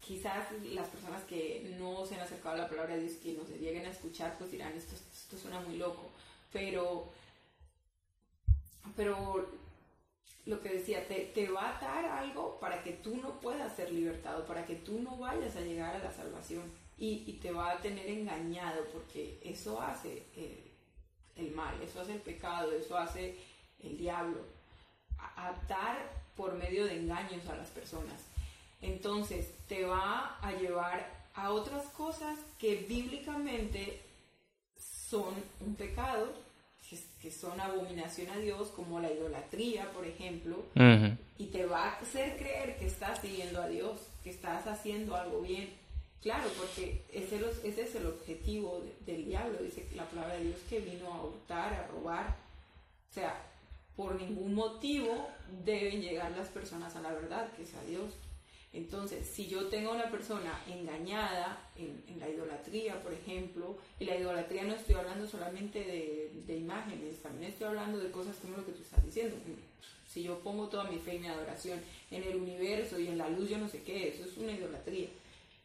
quizás 0.00 0.46
las 0.72 0.88
personas 0.88 1.22
que 1.24 1.74
no 1.78 2.04
se 2.06 2.14
han 2.14 2.20
acercado 2.20 2.56
a 2.56 2.58
la 2.58 2.68
palabra 2.68 2.94
de 2.94 3.02
Dios, 3.02 3.16
que 3.16 3.32
no 3.32 3.44
se 3.44 3.58
lleguen 3.58 3.86
a 3.86 3.90
escuchar, 3.90 4.36
pues 4.38 4.50
dirán, 4.50 4.72
esto, 4.74 5.36
suena 5.36 5.60
muy 5.60 5.76
loco. 5.76 6.10
Pero 6.52 7.10
pero 8.96 9.46
lo 10.46 10.60
que 10.60 10.70
decía, 10.70 11.06
te, 11.06 11.48
va 11.50 11.66
a 11.66 11.76
atar 11.76 12.04
algo 12.06 12.58
para 12.58 12.82
que 12.82 12.92
tú 12.92 13.16
no 13.16 13.38
puedas 13.40 13.76
ser 13.76 13.92
libertado, 13.92 14.46
para 14.46 14.64
que 14.64 14.76
tú 14.76 15.00
no 15.00 15.16
vayas 15.18 15.56
a 15.56 15.60
llegar 15.60 15.94
a 15.94 16.02
la 16.02 16.10
salvación 16.10 16.62
y, 16.98 17.24
y 17.26 17.32
te 17.34 17.52
va 17.52 17.72
a 17.72 17.80
tener 17.80 18.08
engañado 18.08 18.84
porque 18.92 19.38
eso 19.44 19.80
hace 19.80 20.24
el, 20.36 20.58
el, 21.36 21.54
mal, 21.54 21.80
eso 21.82 22.00
hace 22.00 22.14
el 22.14 22.20
pecado, 22.20 22.72
eso 22.72 22.98
hace 22.98 23.36
el 23.82 23.96
diablo, 23.96 24.38
atar 25.36 26.10
por 26.36 26.54
medio 26.54 26.84
de 26.86 26.96
engaños 26.96 27.46
a 27.48 27.56
las 27.56 27.68
personas. 27.68 28.24
Entonces 28.80 29.52
te 29.68 29.84
va 29.84 30.38
a 30.40 30.52
llevar 30.52 31.18
a 31.34 31.50
otras 31.50 31.86
cosas 31.88 32.38
que 32.58 32.76
bíblicamente 32.76 34.00
son 34.76 35.34
un 35.60 35.74
pecado, 35.74 36.32
que 37.20 37.30
son 37.30 37.60
abominación 37.60 38.30
a 38.30 38.38
Dios, 38.38 38.68
como 38.68 39.00
la 39.00 39.12
idolatría, 39.12 39.90
por 39.92 40.06
ejemplo, 40.06 40.64
y 41.36 41.46
te 41.46 41.66
va 41.66 41.84
a 41.84 41.98
hacer 41.98 42.36
creer 42.38 42.78
que 42.78 42.86
estás 42.86 43.20
siguiendo 43.20 43.60
a 43.60 43.68
Dios, 43.68 44.00
que 44.22 44.30
estás 44.30 44.66
haciendo 44.66 45.16
algo 45.16 45.40
bien. 45.40 45.70
Claro, 46.22 46.50
porque 46.58 47.04
ese, 47.12 47.40
ese 47.62 47.82
es 47.82 47.94
el 47.94 48.06
objetivo 48.06 48.82
del 49.06 49.24
diablo, 49.24 49.58
dice 49.62 49.86
la 49.94 50.04
palabra 50.04 50.34
de 50.34 50.44
Dios, 50.46 50.58
que 50.68 50.80
vino 50.80 51.12
a 51.12 51.24
hurtar, 51.24 51.72
a 51.72 51.86
robar. 51.86 52.36
O 53.10 53.14
sea, 53.14 53.40
por 53.96 54.14
ningún 54.14 54.54
motivo 54.54 55.28
deben 55.64 56.02
llegar 56.02 56.30
las 56.32 56.48
personas 56.48 56.94
a 56.96 57.02
la 57.02 57.12
verdad, 57.12 57.52
que 57.52 57.62
es 57.62 57.74
a 57.74 57.82
Dios. 57.84 58.14
Entonces, 58.72 59.26
si 59.26 59.48
yo 59.48 59.68
tengo 59.68 59.92
una 59.92 60.10
persona 60.10 60.60
engañada 60.68 61.68
en, 61.76 62.18
la 62.20 62.28
idolatría, 62.28 63.02
por 63.02 63.12
ejemplo, 63.12 63.78
y 63.98 64.04
la 64.04 64.16
idolatría 64.16 64.64
no 64.64 64.74
estoy 64.74 64.96
hablando 64.96 65.26
solamente 65.26 65.78
de, 66.46 66.56
imágenes, 66.56 67.22
también 67.22 67.50
estoy 67.50 67.68
hablando 67.68 67.98
de 67.98 68.10
cosas 68.10 68.36
como 68.36 68.58
lo 68.58 68.66
que 68.66 68.72
tú 68.72 68.82
estás 68.82 69.04
diciendo. 69.04 69.36
Si 70.06 70.22
yo 70.22 70.38
pongo 70.40 70.68
toda 70.68 70.84
mi 70.84 70.98
fe 70.98 71.16
y 71.16 71.18
mi 71.20 71.28
adoración 71.28 71.80
en 72.10 72.22
el 72.22 72.36
universo 72.36 72.98
y 72.98 73.08
en 73.08 73.18
la 73.18 73.28
luz, 73.28 73.48
yo 73.48 73.58
no 73.58 73.68
sé 73.68 73.82
qué, 73.82 74.08
eso 74.08 74.24
es 74.24 74.36
una 74.36 74.52
idolatría. 74.52 75.08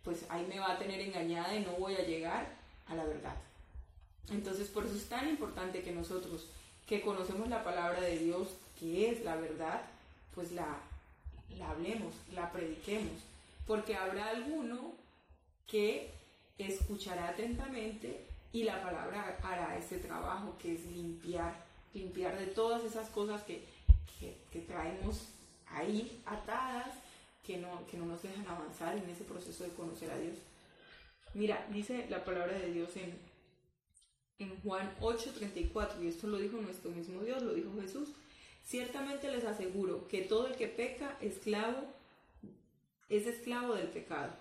Pues 0.04 0.26
ahí 0.30 0.46
me 0.48 0.60
va 0.60 0.74
a 0.74 0.80
tener 0.80 1.00
engañada 1.00 1.56
y 1.56 1.64
no 1.64 1.72
voy 1.74 1.96
a 1.96 2.06
llegar 2.06 2.48
a 2.88 2.96
la 2.96 3.06
verdad. 3.06 3.36
Entonces, 4.30 4.68
por 4.68 4.86
eso 4.86 4.96
es 4.96 5.08
tan 5.10 5.30
importante 5.30 5.82
que 5.82 5.92
nosotros, 5.92 6.48
que 6.88 7.02
conocemos 7.02 7.48
la 7.50 7.64
palabra 7.64 8.02
de 8.02 8.20
Dios, 8.20 8.50
que 8.80 9.10
es 9.10 9.24
la 9.24 9.36
verdad, 9.36 9.82
pues 10.36 10.52
la 10.52 10.78
hablemos, 11.70 12.14
la 12.34 12.52
prediquemos, 12.52 13.14
porque 13.66 13.96
habrá 13.96 14.30
alguno 14.30 14.94
que 15.68 16.12
escuchará 16.58 17.30
atentamente 17.30 18.26
y 18.52 18.64
la 18.64 18.82
palabra 18.82 19.38
hará 19.42 19.78
ese 19.78 19.98
trabajo 19.98 20.56
que 20.62 20.76
es 20.76 20.86
limpiar, 20.86 21.54
limpiar 21.94 22.38
de 22.38 22.48
todas 22.48 22.84
esas 22.84 23.10
cosas 23.10 23.42
que, 23.44 23.72
traemos 24.68 25.28
ahí 25.68 26.22
atadas, 26.26 26.94
que 27.46 27.58
no, 27.58 27.86
que 27.88 27.98
no 27.98 28.06
nos 28.06 28.24
dejan 28.24 28.48
avanzar 28.48 28.98
en 28.98 29.10
ese 29.10 29.24
proceso 29.24 29.64
de 29.64 29.72
conocer 29.72 30.10
a 30.12 30.18
Dios. 30.18 30.38
Mira, 31.34 31.68
dice 31.72 32.08
la 32.10 32.24
palabra 32.24 32.58
de 32.58 32.72
Dios 32.72 32.96
en, 32.96 33.18
en 34.40 34.60
Juan 34.62 34.96
8:34, 35.02 36.02
y 36.02 36.08
esto 36.08 36.28
lo 36.28 36.38
dijo 36.38 36.58
nuestro 36.58 36.92
mismo 36.92 37.22
Dios, 37.22 37.42
lo 37.42 37.54
dijo 37.54 37.72
Jesús. 37.82 38.10
Ciertamente 38.64 39.30
les 39.30 39.44
aseguro 39.44 40.08
que 40.08 40.22
todo 40.22 40.48
el 40.48 40.56
que 40.56 40.68
peca, 40.68 41.18
esclavo, 41.22 41.84
es 43.10 43.28
esclavo 43.28 43.76
del 43.76 43.88
pecado. 43.88 44.34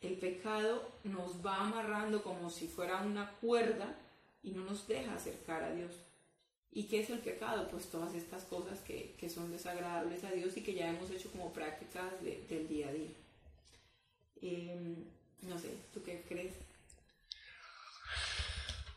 El 0.00 0.18
pecado 0.18 0.88
nos 1.04 1.44
va 1.44 1.60
amarrando 1.60 2.22
como 2.22 2.50
si 2.50 2.68
fuera 2.68 3.02
una 3.02 3.32
cuerda 3.40 3.96
y 4.42 4.52
no 4.52 4.64
nos 4.64 4.86
deja 4.86 5.14
acercar 5.14 5.62
a 5.62 5.74
Dios. 5.74 5.92
¿Y 6.74 6.84
qué 6.84 7.00
es 7.00 7.10
el 7.10 7.18
pecado? 7.18 7.68
Pues 7.70 7.90
todas 7.90 8.14
estas 8.14 8.44
cosas 8.44 8.80
que, 8.80 9.14
son 9.28 9.52
desagradables 9.52 10.24
a 10.24 10.30
Dios 10.30 10.56
y 10.56 10.62
que 10.62 10.74
ya 10.74 10.88
hemos 10.88 11.10
hecho 11.10 11.30
como 11.30 11.52
prácticas 11.52 12.12
del 12.22 12.68
día 12.68 12.88
a 12.88 12.92
día. 12.92 13.10
Em, 14.40 14.96
no 15.42 15.58
sé, 15.58 15.68
¿tú 15.92 16.02
qué 16.02 16.24
crees? 16.26 16.54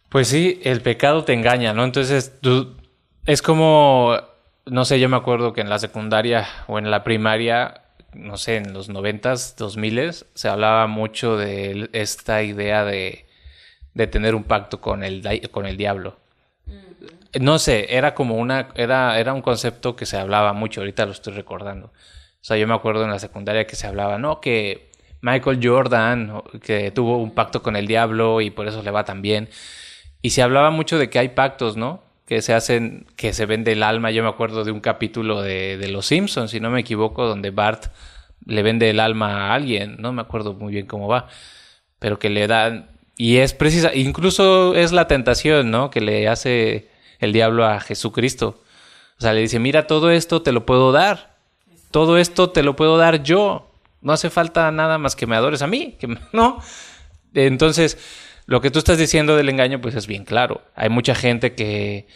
Pues 0.10 0.30
sí, 0.30 0.62
el 0.64 0.82
pecado 0.82 1.26
te 1.26 1.34
engaña, 1.34 1.74
¿no? 1.74 1.84
Entonces 1.84 2.40
tú 2.40 2.78
es 3.26 3.42
como, 3.42 4.18
no 4.66 4.86
sé, 4.86 5.00
yo 5.00 5.10
me 5.10 5.18
acuerdo 5.18 5.52
que 5.52 5.62
en 5.62 5.70
la 5.70 5.80
secundaria 5.80 6.48
o 6.68 6.80
en 6.80 6.90
la 6.90 7.04
primaria, 7.04 7.82
no 8.14 8.38
sé, 8.38 8.56
en 8.56 8.74
los 8.74 8.88
noventas, 8.88 9.58
dos 9.58 9.76
miles, 9.76 10.26
se 10.34 10.48
hablaba 10.48 10.88
mucho 10.88 11.36
de 11.36 11.90
esta 11.92 12.42
idea 12.44 12.86
de, 12.86 13.26
de 13.94 14.08
tener 14.08 14.34
un 14.34 14.46
pacto 14.46 14.80
con 14.80 15.04
el, 15.04 15.50
con 15.52 15.66
el 15.66 15.76
diablo. 15.76 16.18
No 17.40 17.60
sé, 17.60 17.96
era 17.96 18.14
como 18.14 18.36
una, 18.36 18.70
era, 18.76 19.20
era 19.20 19.34
un 19.34 19.42
concepto 19.42 19.96
que 19.96 20.06
se 20.06 20.18
hablaba 20.18 20.54
mucho, 20.54 20.82
ahorita 20.82 21.06
lo 21.06 21.12
estoy 21.12 21.34
recordando. 21.34 21.88
O 21.88 22.48
sea, 22.48 22.58
yo 22.58 22.68
me 22.68 22.74
acuerdo 22.74 23.04
en 23.04 23.12
la 23.12 23.20
secundaria 23.20 23.68
que 23.68 23.76
se 23.76 23.88
hablaba, 23.88 24.18
no, 24.18 24.40
que 24.40 24.92
Michael 25.22 25.60
Jordan, 25.62 26.42
que 26.64 26.92
tuvo 26.92 27.18
un 27.18 27.32
pacto 27.32 27.62
con 27.62 27.76
el 27.76 27.88
diablo 27.88 28.42
y 28.42 28.52
por 28.52 28.68
eso 28.68 28.84
le 28.84 28.92
va 28.92 29.04
tan 29.04 29.22
bien. 29.22 29.50
Y 30.22 30.32
se 30.32 30.42
hablaba 30.42 30.72
mucho 30.72 30.98
de 30.98 31.10
que 31.10 31.20
hay 31.20 31.30
pactos, 31.30 31.78
¿no? 31.78 32.06
que 32.26 32.42
se 32.42 32.54
hacen, 32.54 33.06
que 33.16 33.34
se 33.34 33.46
vende 33.46 33.72
el 33.74 33.84
alma. 33.84 34.12
Yo 34.12 34.24
me 34.24 34.30
acuerdo 34.30 34.64
de 34.64 34.72
un 34.72 34.80
capítulo 34.80 35.42
de, 35.42 35.78
de 35.78 35.88
Los 35.90 36.08
Simpsons, 36.08 36.52
si 36.52 36.60
no 36.60 36.70
me 36.70 36.82
equivoco, 36.82 37.28
donde 37.28 37.52
Bart 37.52 37.88
le 38.46 38.64
vende 38.64 38.90
el 38.90 39.00
alma 39.00 39.50
a 39.50 39.54
alguien, 39.54 39.98
no 40.00 40.14
me 40.14 40.22
acuerdo 40.22 40.54
muy 40.54 40.74
bien 40.74 40.86
cómo 40.88 41.08
va, 41.08 41.28
pero 42.00 42.20
que 42.20 42.30
le 42.30 42.48
dan, 42.48 42.90
y 43.18 43.38
es 43.38 43.54
precisa, 43.54 43.94
incluso 43.94 44.76
es 44.76 44.92
la 44.92 45.08
tentación, 45.08 45.72
¿no? 45.72 45.90
Que 45.90 46.02
le 46.02 46.28
hace 46.28 46.90
el 47.20 47.34
diablo 47.34 47.66
a 47.66 47.80
Jesucristo. 47.80 48.62
O 49.18 49.22
sea, 49.22 49.34
le 49.34 49.42
dice, 49.42 49.60
mira, 49.60 49.88
todo 49.88 50.12
esto 50.12 50.42
te 50.42 50.52
lo 50.52 50.66
puedo 50.66 50.92
dar, 50.92 51.38
todo 51.92 52.18
esto 52.18 52.50
te 52.50 52.64
lo 52.64 52.76
puedo 52.76 52.98
dar 52.98 53.24
yo, 53.24 53.72
no 54.02 54.14
hace 54.14 54.30
falta 54.30 54.70
nada 54.72 54.98
más 54.98 55.16
que 55.16 55.28
me 55.28 55.36
adores 55.36 55.62
a 55.62 55.68
mí, 55.68 55.96
que 56.00 56.08
no. 56.34 56.60
Entonces, 57.34 57.98
lo 58.46 58.62
que 58.62 58.72
tú 58.72 58.80
estás 58.80 58.98
diciendo 58.98 59.36
del 59.36 59.50
engaño, 59.50 59.82
pues 59.82 59.96
es 59.96 60.08
bien 60.08 60.26
claro. 60.26 60.62
Hay 60.76 60.90
mucha 60.90 61.16
gente 61.16 61.56
que, 61.56 62.08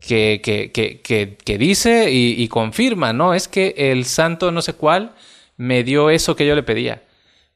que, 0.00 0.40
que, 0.42 1.38
que, 1.44 1.58
dice 1.58 2.10
y, 2.10 2.46
confirma, 2.48 3.12
¿no? 3.12 3.34
Es 3.34 3.48
que 3.48 3.74
el 3.76 4.04
santo 4.04 4.52
no 4.52 4.62
sé 4.62 4.74
cuál 4.74 5.12
me 5.56 5.84
dio 5.84 6.10
eso 6.10 6.36
que 6.36 6.46
yo 6.46 6.54
le 6.54 6.62
pedía. 6.62 7.02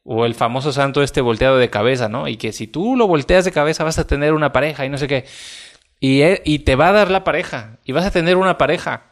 O 0.07 0.25
el 0.25 0.35
famoso 0.35 0.73
santo 0.73 1.03
este 1.03 1.21
volteado 1.21 1.59
de 1.59 1.69
cabeza, 1.69 2.09
¿no? 2.09 2.29
Y 2.29 2.37
que 2.37 2.53
si 2.53 2.69
tú 2.69 2.97
lo 2.97 3.09
volteas 3.09 3.45
de 3.45 3.53
cabeza 3.53 3.83
vas 3.83 3.99
a 3.99 4.07
tener 4.07 4.33
una 4.33 4.53
pareja 4.53 4.87
y 4.87 4.89
no 4.89 4.99
sé 4.99 5.09
qué. 5.09 5.25
Y, 5.99 6.23
e, 6.23 6.43
y 6.45 6.61
te 6.61 6.77
va 6.77 6.89
a 6.89 6.93
dar 6.93 7.11
la 7.11 7.25
pareja. 7.25 7.79
Y 7.85 7.93
vas 7.93 8.07
a 8.07 8.13
tener 8.13 8.37
una 8.37 8.57
pareja. 8.57 9.11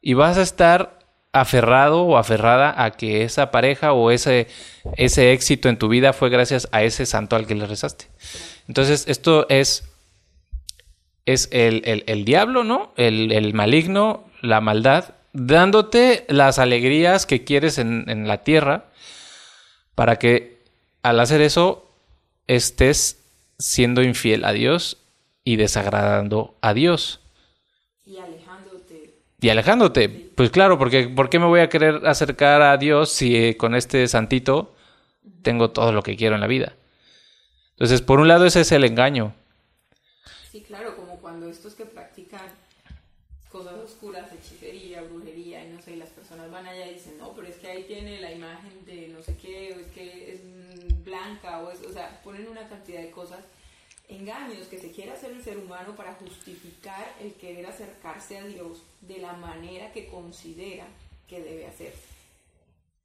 Y 0.00 0.14
vas 0.14 0.38
a 0.38 0.42
estar 0.42 0.98
aferrado 1.32 2.02
o 2.02 2.18
aferrada 2.18 2.74
a 2.84 2.90
que 2.90 3.22
esa 3.22 3.50
pareja 3.50 3.92
o 3.92 4.10
ese, 4.10 4.48
ese 4.96 5.32
éxito 5.32 5.68
en 5.68 5.78
tu 5.78 5.88
vida 5.88 6.12
fue 6.12 6.28
gracias 6.28 6.68
a 6.72 6.82
ese 6.82 7.06
santo 7.06 7.36
al 7.36 7.46
que 7.46 7.54
le 7.54 7.66
rezaste. 7.66 8.06
Entonces, 8.68 9.06
esto 9.08 9.46
es, 9.48 9.84
es 11.24 11.48
el, 11.52 11.82
el, 11.86 12.04
el 12.06 12.24
diablo, 12.24 12.64
¿no? 12.64 12.92
El, 12.96 13.32
el, 13.32 13.54
maligno, 13.54 14.24
la 14.42 14.60
maldad, 14.60 15.14
dándote 15.32 16.26
las 16.28 16.58
alegrías 16.58 17.24
que 17.24 17.44
quieres 17.44 17.78
en, 17.78 18.04
en 18.08 18.28
la 18.28 18.44
tierra 18.44 18.86
para 19.94 20.16
que 20.18 20.62
al 21.02 21.20
hacer 21.20 21.40
eso 21.40 21.90
estés 22.46 23.22
siendo 23.58 24.02
infiel 24.02 24.44
a 24.44 24.52
Dios 24.52 24.98
y 25.44 25.56
desagradando 25.56 26.56
a 26.60 26.74
Dios. 26.74 27.20
Y 28.04 28.18
alejándote. 28.18 29.14
Y 29.40 29.48
alejándote. 29.48 30.08
Pues 30.08 30.50
claro, 30.50 30.78
porque 30.78 31.08
¿por 31.08 31.30
qué 31.30 31.38
me 31.38 31.46
voy 31.46 31.60
a 31.60 31.68
querer 31.68 32.06
acercar 32.06 32.62
a 32.62 32.76
Dios 32.76 33.10
si 33.10 33.36
eh, 33.36 33.56
con 33.56 33.74
este 33.74 34.06
santito 34.08 34.74
tengo 35.42 35.70
todo 35.70 35.92
lo 35.92 36.02
que 36.02 36.16
quiero 36.16 36.34
en 36.34 36.40
la 36.40 36.46
vida? 36.46 36.74
Entonces, 37.72 38.02
por 38.02 38.20
un 38.20 38.28
lado 38.28 38.46
ese 38.46 38.60
es 38.60 38.72
el 38.72 38.84
engaño. 38.84 39.34
Sí, 40.50 40.62
claro, 40.62 40.94
ponen 52.32 52.48
una 52.48 52.66
cantidad 52.68 53.00
de 53.02 53.10
cosas, 53.10 53.40
engaños 54.08 54.66
que 54.68 54.78
se 54.78 54.90
quiere 54.90 55.12
hacer 55.12 55.32
el 55.32 55.42
ser 55.44 55.58
humano 55.58 55.94
para 55.94 56.14
justificar 56.14 57.14
el 57.20 57.34
querer 57.34 57.66
acercarse 57.66 58.38
a 58.38 58.44
Dios 58.46 58.82
de 59.02 59.18
la 59.18 59.34
manera 59.34 59.92
que 59.92 60.06
considera 60.06 60.86
que 61.28 61.40
debe 61.40 61.66
hacerse. 61.66 62.00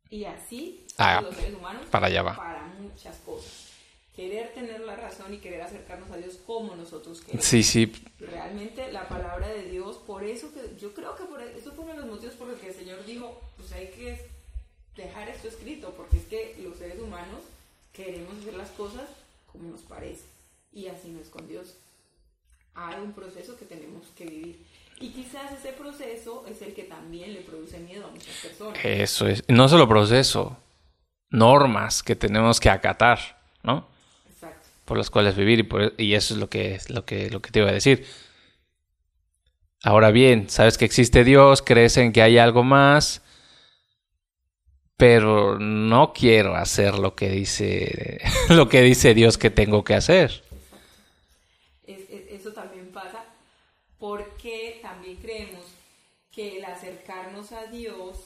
Y 0.10 0.24
así 0.24 0.86
Ah, 0.98 1.20
los 1.22 1.36
seres 1.36 1.54
humanos 1.56 1.86
para 1.92 2.08
allá 2.08 2.22
va. 2.24 2.36
para 2.38 2.66
muchas 2.80 3.18
cosas. 3.18 3.68
Querer 4.16 4.54
tener 4.54 4.80
la 4.80 4.96
razón 4.96 5.34
y 5.34 5.38
querer 5.40 5.62
acercarnos 5.62 6.10
a 6.10 6.18
Dios 6.18 6.40
como 6.48 6.76
nosotros 6.76 7.22
queremos. 7.22 7.46
Sí, 7.46 7.62
sí. 7.62 7.92
Realmente 8.20 8.92
la 8.92 9.08
palabra 9.10 9.48
de 9.50 9.64
Dios, 9.70 9.98
por 9.98 10.24
eso 10.24 10.52
que 10.54 10.76
yo 10.80 10.94
creo 10.94 11.16
que 11.16 11.26
por 11.26 11.42
eso 11.42 11.72
fue 11.74 11.84
uno 11.84 11.94
de 11.94 12.00
los 12.00 12.10
motivos 12.10 12.36
por 12.36 12.48
los 12.48 12.60
que 12.60 12.70
el 12.70 12.74
Señor 12.76 13.06
dijo, 13.06 13.40
pues 13.58 13.72
hay 13.74 13.88
que 13.88 14.26
dejar 14.96 15.28
esto 15.30 15.50
escrito, 15.50 15.94
porque 15.96 16.18
es 16.18 16.26
que 16.26 16.56
los 16.64 16.78
seres 16.78 17.00
humanos 17.00 17.42
queremos 17.94 18.38
hacer 18.40 18.54
las 18.56 18.70
cosas 18.72 19.06
como 19.52 19.70
nos 19.72 19.82
parece, 19.82 20.26
y 20.72 20.88
así 20.88 21.10
no 21.10 21.20
es 21.20 21.30
con 21.30 21.48
Dios. 21.48 21.76
Hay 22.76 22.96
un 23.02 23.14
proceso 23.14 23.58
que 23.58 23.66
tenemos 23.66 24.06
que 24.16 24.26
vivir. 24.26 24.66
Y 25.00 25.10
quizás 25.10 25.52
ese 25.52 25.74
proceso 25.74 26.46
es 26.48 26.62
el 26.62 26.74
que 26.74 26.84
también 26.84 27.34
le 27.34 27.42
produce 27.42 27.80
miedo 27.80 28.06
a 28.08 28.10
muchas 28.12 28.36
personas. 28.36 28.78
Eso 28.84 29.28
es. 29.28 29.44
No 29.48 29.68
solo 29.70 29.88
proceso, 29.88 30.58
normas 31.30 32.04
que 32.04 32.16
tenemos 32.16 32.60
que 32.60 32.70
acatar, 32.70 33.20
¿no? 33.64 33.88
Exacto. 34.30 34.68
Por 34.86 34.98
las 34.98 35.10
cuales 35.10 35.36
vivir 35.36 35.60
y, 35.60 35.64
por- 35.64 35.94
y 35.98 36.14
eso 36.14 36.34
es 36.34 36.40
lo 36.40 36.50
que, 36.50 36.80
lo, 36.90 37.06
que, 37.06 37.30
lo 37.30 37.42
que 37.42 37.52
te 37.52 37.60
iba 37.60 37.70
a 37.70 37.74
decir. 37.74 38.06
Ahora 39.84 40.12
bien, 40.12 40.50
sabes 40.50 40.78
que 40.78 40.86
existe 40.86 41.24
Dios, 41.24 41.62
crees 41.62 41.98
en 41.98 42.12
que 42.12 42.22
hay 42.24 42.38
algo 42.40 42.64
más, 42.64 43.22
pero 44.98 45.60
no 45.60 46.12
quiero 46.14 46.56
hacer 46.56 46.98
lo 46.98 47.16
que 47.16 47.30
dice, 47.30 48.20
lo 48.50 48.68
que 48.68 48.82
dice 48.82 49.14
Dios 49.14 49.38
que 49.38 49.50
tengo 49.52 49.84
que 49.84 49.94
hacer. 49.94 50.44
Es- 51.86 52.10
es- 52.10 52.32
eso 52.32 52.52
también 52.54 52.88
pasa 52.92 53.24
porque 54.00 54.80
también 54.82 55.18
creemos 55.18 55.64
que 56.32 56.58
el 56.58 56.66
acercarnos 56.66 57.52
a 57.52 57.66
Dios 57.68 58.18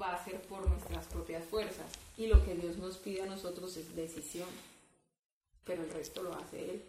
va 0.00 0.14
a 0.14 0.24
ser 0.24 0.40
por 0.42 0.68
nuestras 0.68 1.06
propias 1.06 1.44
fuerzas 1.44 1.86
y 2.16 2.26
lo 2.26 2.44
que 2.44 2.54
Dios 2.54 2.76
nos 2.76 2.98
pide 2.98 3.22
a 3.22 3.26
nosotros 3.26 3.76
es 3.76 3.94
decisión, 3.96 4.48
pero 5.64 5.82
el 5.82 5.90
resto 5.90 6.22
lo 6.22 6.34
hace 6.36 6.70
Él. 6.70 6.82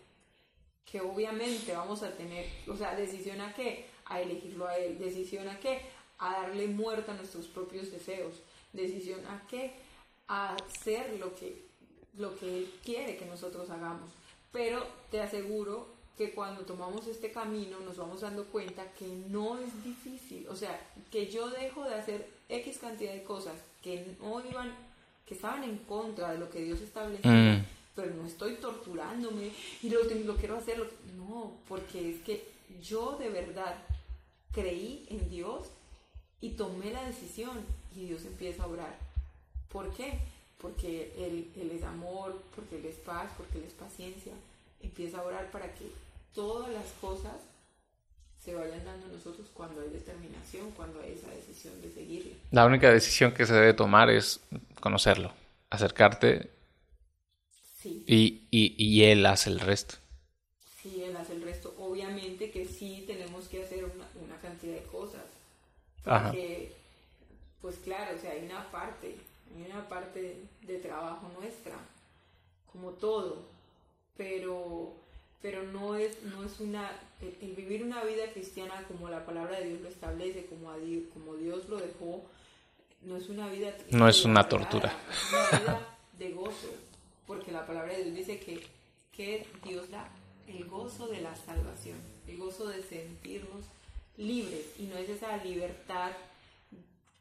Que 0.92 1.02
obviamente 1.02 1.72
vamos 1.74 2.02
a 2.02 2.12
tener, 2.16 2.48
o 2.68 2.76
sea, 2.76 2.96
decisión 2.96 3.42
a 3.42 3.54
qué? 3.54 3.86
A 4.06 4.22
elegirlo 4.22 4.68
a 4.68 4.76
Él, 4.78 4.98
decisión 4.98 5.48
a 5.48 5.60
qué? 5.60 5.82
A 6.18 6.42
darle 6.42 6.68
muerte 6.68 7.12
a 7.12 7.14
nuestros 7.14 7.46
propios 7.48 7.92
deseos, 7.92 8.34
decisión 8.74 9.20
a 9.28 9.46
qué? 9.48 9.74
A 10.28 10.56
hacer 10.56 11.18
lo 11.20 11.36
que, 11.36 11.66
lo 12.18 12.36
que 12.38 12.58
Él 12.60 12.72
quiere 12.84 13.18
que 13.18 13.26
nosotros 13.26 13.70
hagamos. 13.70 14.10
Pero 14.52 14.86
te 15.12 15.22
aseguro 15.22 15.88
que 16.18 16.32
cuando 16.34 16.62
tomamos 16.66 17.08
este 17.08 17.32
camino 17.32 17.80
nos 17.80 17.98
vamos 17.98 18.22
dando 18.22 18.46
cuenta 18.46 18.92
que 18.94 19.08
no 19.30 19.58
es 19.60 19.84
difícil. 19.84 20.48
O 20.50 20.56
sea, 20.56 20.80
que 21.12 21.28
yo 21.32 21.50
dejo 21.50 21.84
de 21.86 21.96
hacer 21.96 22.28
X 22.50 22.78
cantidad 22.80 23.14
de 23.14 23.24
cosas 23.24 23.54
que 23.82 24.16
no 24.22 24.44
iban, 24.46 24.74
que 25.26 25.34
estaban 25.36 25.64
en 25.64 25.78
contra 25.80 26.32
de 26.32 26.40
lo 26.40 26.50
que 26.50 26.60
Dios 26.62 26.82
estableció, 26.82 27.30
Mm. 27.32 27.64
pero 27.96 28.14
no 28.16 28.26
estoy 28.28 28.56
torturándome 28.56 29.52
y 29.82 29.90
lo, 29.90 30.04
lo 30.04 30.36
quiero 30.36 30.58
hacer. 30.58 30.78
lo- 30.80 30.88
no, 31.16 31.54
porque 31.68 32.10
es 32.12 32.20
que 32.22 32.44
yo 32.82 33.16
de 33.18 33.30
verdad 33.30 33.76
creí 34.52 35.06
en 35.10 35.30
Dios 35.30 35.68
y 36.42 36.52
tomé 36.52 36.92
la 36.92 37.04
decisión 37.06 37.64
y 37.96 38.06
Dios 38.06 38.26
empieza 38.26 38.64
a 38.64 38.68
obrar. 38.68 38.96
¿Por 39.72 39.94
qué? 39.94 40.20
Porque 40.58 41.14
Él, 41.18 41.52
él 41.56 41.72
es 41.72 41.84
amor, 41.84 42.42
porque 42.56 42.78
Él 42.78 42.86
es 42.86 42.96
paz, 42.98 43.32
porque 43.38 43.58
Él 43.60 43.66
es 43.66 43.74
paciencia. 43.74 44.34
Empieza 44.82 45.20
a 45.20 45.24
orar 45.24 45.52
para 45.52 45.74
que 45.74 45.92
todas 46.34 46.70
las 46.74 46.88
cosas 47.02 47.34
se 48.44 48.56
vayan 48.56 48.84
dando 48.86 49.06
a 49.08 49.10
nosotros 49.10 49.48
cuando 49.54 49.82
hay 49.82 49.90
determinación, 49.90 50.72
cuando 50.72 51.02
hay 51.02 51.14
esa 51.14 51.30
decisión 51.30 51.82
de 51.82 51.92
seguirle. 51.92 52.36
La 52.52 52.66
única 52.66 52.90
decisión 52.92 53.34
que 53.34 53.46
se 53.46 53.54
debe 53.54 53.74
tomar 53.74 54.10
es 54.10 54.40
conocerlo, 54.80 55.34
acercarte 55.70 56.50
Sí, 57.82 58.04
y, 58.06 58.48
y, 58.52 58.76
y 58.78 59.04
Él 59.06 59.26
hace 59.26 59.50
el 59.50 59.60
resto. 59.60 59.96
sí, 60.82 61.04
Él 61.04 61.16
hace 61.18 61.34
el 61.34 61.42
resto. 61.44 61.74
Obviamente 61.78 62.52
que 62.52 62.66
sí 62.66 63.04
tenemos 63.08 63.48
que 63.48 63.64
hacer 63.64 63.86
una, 63.86 64.08
una 64.24 64.38
cantidad 64.40 64.74
de 64.76 64.84
cosas. 64.84 65.22
Ajá. 66.06 66.32
Porque, 66.32 66.74
pues 67.62 67.78
claro, 67.78 68.16
o 68.16 68.20
sea, 68.20 68.32
hay 68.32 68.46
una 68.46 68.70
parte, 68.72 69.16
hay 69.56 69.72
una 69.72 69.88
parte 69.88 70.38
de 70.62 70.78
trabajo 70.78 71.30
nuestra, 71.40 71.76
como 72.72 72.92
todo, 72.92 73.48
pero, 74.16 74.94
pero 75.42 75.64
no 75.64 75.96
es, 75.96 76.22
no 76.24 76.44
es 76.44 76.60
una, 76.60 76.92
el, 77.22 77.38
el 77.42 77.56
vivir 77.56 77.84
una 77.84 78.04
vida 78.04 78.32
cristiana 78.34 78.84
como 78.88 79.10
la 79.10 79.26
palabra 79.26 79.60
de 79.60 79.70
Dios 79.70 79.82
lo 79.82 79.90
establece, 79.90 80.46
como, 80.46 80.72
a 80.72 80.78
Dios, 80.78 81.04
como 81.14 81.36
Dios 81.36 81.68
lo 81.68 81.78
dejó, 81.78 82.24
no 83.02 83.18
es 83.18 83.30
una 83.30 83.48
vida 83.48 83.74
No 83.92 84.08
es 84.08 84.26
una 84.26 84.48
tortura. 84.48 84.94
es 85.10 85.34
una 85.34 85.60
vida 85.60 85.98
de 86.18 86.32
gozo, 86.32 86.70
porque 87.26 87.52
la 87.52 87.66
palabra 87.66 87.94
de 87.94 88.04
Dios 88.04 88.16
dice 88.16 88.40
que, 88.40 88.66
que 89.12 89.48
Dios 89.64 89.90
da 89.90 90.10
el 90.48 90.66
gozo 90.66 91.08
de 91.08 91.22
la 91.22 91.36
salvación, 91.36 91.98
el 92.28 92.38
gozo 92.38 92.68
de 92.68 92.82
sentirnos 92.84 93.66
libres 94.18 94.66
y 94.78 94.84
no 94.84 94.98
es 94.98 95.10
esa 95.10 95.38
libertad 95.38 96.12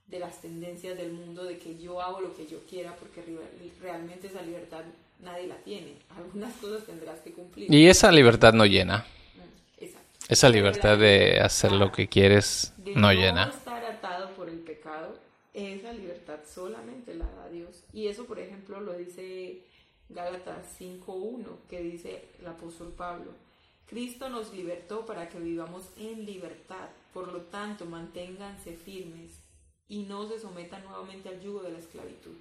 de 0.08 0.18
las 0.18 0.40
tendencias 0.40 0.96
del 0.96 1.12
mundo 1.12 1.44
de 1.44 1.58
que 1.58 1.78
yo 1.78 2.00
hago 2.00 2.20
lo 2.20 2.34
que 2.36 2.46
yo 2.46 2.58
quiera 2.68 2.94
porque 2.96 3.20
re- 3.22 3.70
realmente 3.80 4.26
esa 4.28 4.42
libertad 4.42 4.82
nadie 5.20 5.46
la 5.46 5.56
tiene. 5.58 5.94
Algunas 6.16 6.54
cosas 6.56 6.84
tendrás 6.86 7.20
que 7.20 7.32
cumplir. 7.32 7.72
Y 7.72 7.86
esa 7.88 8.10
libertad 8.10 8.52
no 8.54 8.64
llena. 8.66 9.04
Mm, 9.36 9.84
Exacto. 9.84 10.26
Esa 10.28 10.48
libertad 10.48 10.98
de 10.98 11.40
hacer 11.40 11.72
lo 11.72 11.92
que 11.92 12.08
quieres 12.08 12.72
De 12.78 12.94
no 12.94 13.12
llena. 13.12 13.48
estar 13.48 13.84
atado 13.84 14.30
por 14.34 14.48
el 14.48 14.58
pecado, 14.60 15.18
esa 15.54 15.92
libertad 15.92 16.38
solamente 16.52 17.14
la 17.14 17.24
da 17.26 17.48
Dios. 17.50 17.82
Y 17.92 18.06
eso, 18.06 18.24
por 18.26 18.38
ejemplo, 18.38 18.80
lo 18.80 18.92
dice 18.94 19.60
Gálatas 20.08 20.64
5.1, 20.80 21.44
que 21.68 21.80
dice 21.82 22.24
el 22.40 22.46
apóstol 22.46 22.92
Pablo. 22.96 23.32
Cristo 23.86 24.28
nos 24.28 24.52
libertó 24.54 25.04
para 25.06 25.28
que 25.28 25.38
vivamos 25.38 25.84
en 25.98 26.24
libertad. 26.24 26.88
Por 27.12 27.32
lo 27.32 27.40
tanto, 27.42 27.84
manténganse 27.86 28.72
firmes 28.74 29.32
y 29.88 30.02
no 30.02 30.28
se 30.28 30.38
sometan 30.38 30.84
nuevamente 30.84 31.28
al 31.28 31.40
yugo 31.40 31.62
de 31.62 31.72
la 31.72 31.78
esclavitud. 31.78 32.36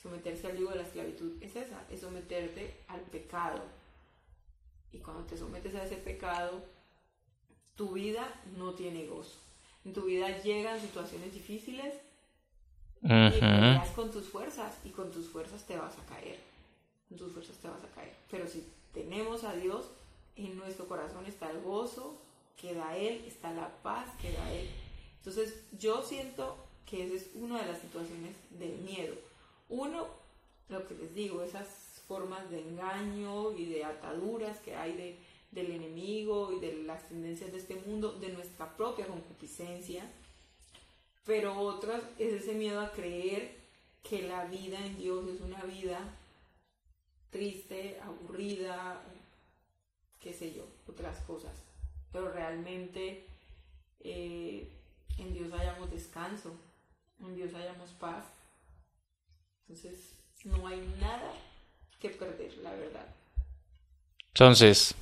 Someterse 0.00 0.46
al 0.48 0.58
yugo 0.58 0.70
de 0.72 0.76
la 0.76 0.82
esclavitud 0.82 1.42
es 1.42 1.56
esa, 1.56 1.82
es 1.90 2.00
someterte 2.00 2.74
al 2.88 3.00
pecado. 3.00 3.62
Y 4.92 4.98
cuando 4.98 5.24
te 5.24 5.36
sometes 5.36 5.74
a 5.74 5.84
ese 5.84 5.96
pecado, 5.96 6.62
tu 7.74 7.92
vida 7.92 8.28
no 8.56 8.74
tiene 8.74 9.06
gozo. 9.06 9.38
En 9.84 9.92
tu 9.92 10.02
vida 10.02 10.42
llegan 10.42 10.80
situaciones 10.80 11.32
difíciles 11.32 11.94
y 13.02 13.06
Ujú. 13.06 13.40
peleas 13.40 13.90
con 13.90 14.10
tus 14.10 14.28
fuerzas 14.28 14.74
y 14.84 14.90
con 14.90 15.10
tus 15.10 15.28
fuerzas 15.28 15.66
te 15.66 15.76
vas 15.76 15.98
a 15.98 16.06
caer. 16.06 16.38
Con 17.08 17.18
tus 17.18 17.32
fuerzas 17.32 17.56
te 17.56 17.68
vas 17.68 17.82
a 17.82 17.88
caer. 17.94 18.14
Pero 18.30 18.46
si 18.46 18.66
tenemos 18.92 19.44
a 19.44 19.54
Dios, 19.54 19.86
en 20.36 20.56
nuestro 20.56 20.86
corazón 20.86 21.26
está 21.26 21.50
el 21.50 21.60
gozo 21.60 22.18
que 22.60 22.74
da 22.74 22.96
Él, 22.96 23.24
está 23.26 23.52
la 23.52 23.68
paz 23.82 24.08
que 24.20 24.32
da 24.32 24.52
Él. 24.52 24.68
Entonces 25.24 25.54
yo 25.78 26.02
siento 26.02 26.54
que 26.84 27.04
esa 27.04 27.14
es 27.14 27.30
una 27.34 27.62
de 27.62 27.72
las 27.72 27.80
situaciones 27.80 28.36
del 28.50 28.76
miedo. 28.78 29.14
Uno, 29.70 30.06
lo 30.68 30.86
que 30.86 30.94
les 30.94 31.14
digo, 31.14 31.42
esas 31.42 31.66
formas 32.06 32.50
de 32.50 32.60
engaño 32.60 33.52
y 33.52 33.64
de 33.64 33.84
ataduras 33.84 34.58
que 34.58 34.76
hay 34.76 34.92
de, 34.92 35.18
del 35.50 35.70
enemigo 35.70 36.52
y 36.52 36.60
de 36.60 36.82
las 36.82 37.08
tendencias 37.08 37.52
de 37.52 37.58
este 37.58 37.76
mundo, 37.76 38.12
de 38.12 38.28
nuestra 38.28 38.76
propia 38.76 39.06
concupiscencia. 39.06 40.04
Pero 41.24 41.58
otras 41.58 42.02
es 42.18 42.34
ese 42.34 42.52
miedo 42.52 42.82
a 42.82 42.92
creer 42.92 43.56
que 44.02 44.28
la 44.28 44.44
vida 44.44 44.78
en 44.84 44.98
Dios 44.98 45.26
es 45.26 45.40
una 45.40 45.62
vida 45.62 45.98
triste, 47.30 47.98
aburrida, 48.02 49.02
qué 50.20 50.34
sé 50.34 50.52
yo, 50.52 50.66
otras 50.86 51.18
cosas. 51.20 51.54
Pero 52.12 52.30
realmente 52.30 53.24
eh, 54.00 54.68
en 55.18 55.32
Dios 55.32 55.52
hayamos 55.52 55.90
descanso, 55.90 56.56
en 57.20 57.34
Dios 57.34 57.54
hayamos 57.54 57.90
paz. 57.92 58.24
Entonces, 59.62 60.14
no 60.44 60.66
hay 60.66 60.80
nada 61.00 61.32
que 62.00 62.10
perder, 62.10 62.52
la 62.62 62.72
verdad. 62.72 63.06
Entonces, 64.28 64.94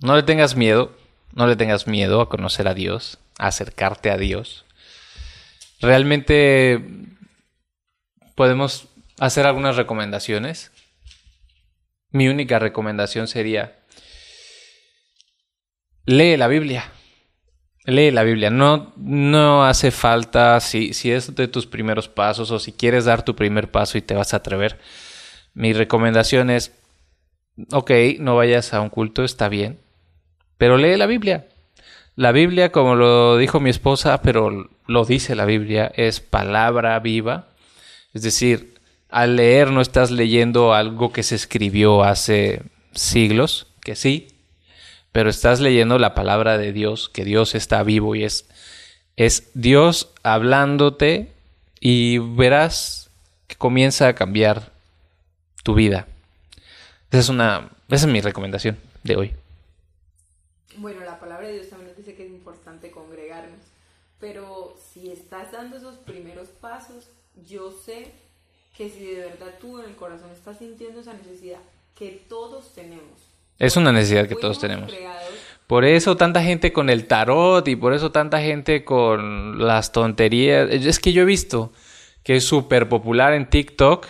no 0.00 0.16
le 0.16 0.22
tengas 0.22 0.56
miedo, 0.56 0.96
no 1.32 1.46
le 1.46 1.56
tengas 1.56 1.86
miedo 1.86 2.20
a 2.20 2.28
conocer 2.28 2.66
a 2.66 2.74
Dios, 2.74 3.18
a 3.38 3.48
acercarte 3.48 4.10
a 4.10 4.16
Dios. 4.16 4.64
Realmente 5.80 6.82
podemos 8.34 8.88
hacer 9.18 9.46
algunas 9.46 9.76
recomendaciones. 9.76 10.72
Mi 12.10 12.28
única 12.28 12.58
recomendación 12.58 13.28
sería, 13.28 13.78
lee 16.06 16.36
la 16.36 16.48
Biblia. 16.48 16.90
Lee 17.84 18.10
la 18.10 18.22
Biblia. 18.22 18.50
No, 18.50 18.92
no 18.96 19.64
hace 19.64 19.90
falta, 19.90 20.58
si, 20.60 20.94
si 20.94 21.10
es 21.10 21.34
de 21.34 21.48
tus 21.48 21.66
primeros 21.66 22.08
pasos 22.08 22.50
o 22.50 22.58
si 22.58 22.72
quieres 22.72 23.04
dar 23.04 23.22
tu 23.22 23.36
primer 23.36 23.70
paso 23.70 23.98
y 23.98 24.02
te 24.02 24.14
vas 24.14 24.32
a 24.32 24.38
atrever, 24.38 24.78
mi 25.52 25.72
recomendación 25.72 26.50
es, 26.50 26.72
ok, 27.72 27.90
no 28.18 28.36
vayas 28.36 28.72
a 28.74 28.80
un 28.80 28.88
culto, 28.88 29.22
está 29.22 29.48
bien, 29.48 29.80
pero 30.56 30.78
lee 30.78 30.96
la 30.96 31.06
Biblia. 31.06 31.46
La 32.16 32.32
Biblia, 32.32 32.70
como 32.70 32.94
lo 32.94 33.36
dijo 33.36 33.60
mi 33.60 33.70
esposa, 33.70 34.22
pero 34.22 34.70
lo 34.86 35.04
dice 35.04 35.34
la 35.34 35.44
Biblia, 35.44 35.90
es 35.94 36.20
palabra 36.20 36.98
viva. 37.00 37.48
Es 38.12 38.22
decir, 38.22 38.74
al 39.08 39.36
leer 39.36 39.72
no 39.72 39.80
estás 39.80 40.10
leyendo 40.10 40.74
algo 40.74 41.12
que 41.12 41.22
se 41.24 41.34
escribió 41.34 42.04
hace 42.04 42.62
siglos, 42.92 43.66
que 43.80 43.96
sí, 43.96 44.28
pero 45.14 45.30
estás 45.30 45.60
leyendo 45.60 46.00
la 46.00 46.12
palabra 46.12 46.58
de 46.58 46.72
Dios, 46.72 47.08
que 47.08 47.24
Dios 47.24 47.54
está 47.54 47.84
vivo 47.84 48.16
y 48.16 48.24
es, 48.24 48.48
es 49.14 49.48
Dios 49.54 50.10
hablándote 50.24 51.32
y 51.78 52.18
verás 52.18 53.10
que 53.46 53.54
comienza 53.54 54.08
a 54.08 54.16
cambiar 54.16 54.72
tu 55.62 55.74
vida. 55.74 56.08
Esa 57.12 57.20
es 57.20 57.28
una, 57.28 57.70
esa 57.88 58.06
es 58.06 58.12
mi 58.12 58.22
recomendación 58.22 58.76
de 59.04 59.14
hoy. 59.14 59.32
Bueno, 60.78 61.04
la 61.04 61.20
palabra 61.20 61.46
de 61.46 61.60
Dios 61.60 61.68
también 61.68 61.94
dice 61.96 62.16
que 62.16 62.26
es 62.26 62.32
importante 62.32 62.90
congregarnos, 62.90 63.60
pero 64.18 64.76
si 64.92 65.12
estás 65.12 65.52
dando 65.52 65.76
esos 65.76 65.94
primeros 65.98 66.48
pasos, 66.48 67.08
yo 67.46 67.70
sé 67.70 68.10
que 68.76 68.90
si 68.90 69.06
de 69.06 69.26
verdad 69.26 69.54
tú 69.60 69.78
en 69.78 69.90
el 69.90 69.94
corazón 69.94 70.32
estás 70.32 70.58
sintiendo 70.58 71.02
esa 71.02 71.12
necesidad 71.12 71.60
que 71.94 72.24
todos 72.28 72.74
tenemos, 72.74 73.33
es 73.58 73.76
una 73.76 73.92
necesidad 73.92 74.28
que 74.28 74.34
todos 74.34 74.58
tenemos. 74.58 74.92
Por 75.66 75.84
eso 75.84 76.16
tanta 76.16 76.42
gente 76.42 76.72
con 76.72 76.90
el 76.90 77.06
tarot 77.06 77.66
y 77.68 77.76
por 77.76 77.94
eso 77.94 78.12
tanta 78.12 78.40
gente 78.40 78.84
con 78.84 79.66
las 79.66 79.92
tonterías. 79.92 80.68
Es 80.70 80.98
que 80.98 81.12
yo 81.12 81.22
he 81.22 81.26
visto 81.26 81.72
que 82.22 82.36
es 82.36 82.44
súper 82.44 82.88
popular 82.88 83.32
en 83.32 83.48
TikTok 83.48 84.06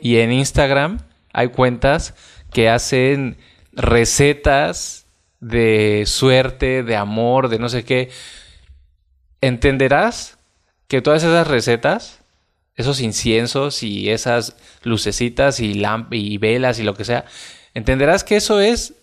y 0.00 0.18
en 0.18 0.32
Instagram. 0.32 1.00
Hay 1.32 1.48
cuentas 1.48 2.14
que 2.52 2.68
hacen 2.68 3.36
recetas 3.72 5.06
de 5.40 6.04
suerte, 6.06 6.82
de 6.82 6.96
amor, 6.96 7.48
de 7.48 7.58
no 7.58 7.68
sé 7.68 7.84
qué. 7.84 8.10
Entenderás 9.40 10.38
que 10.88 11.02
todas 11.02 11.22
esas 11.22 11.48
recetas, 11.48 12.20
esos 12.76 13.00
inciensos 13.00 13.82
y 13.82 14.10
esas 14.10 14.56
lucecitas 14.84 15.60
y, 15.60 15.82
y 16.10 16.38
velas 16.38 16.78
y 16.78 16.82
lo 16.82 16.94
que 16.94 17.04
sea, 17.04 17.24
entenderás 17.74 18.24
que 18.24 18.36
eso 18.36 18.60
es 18.60 18.94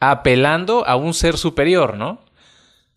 apelando 0.00 0.86
a 0.86 0.96
un 0.96 1.14
ser 1.14 1.38
superior, 1.38 1.96
¿no? 1.96 2.20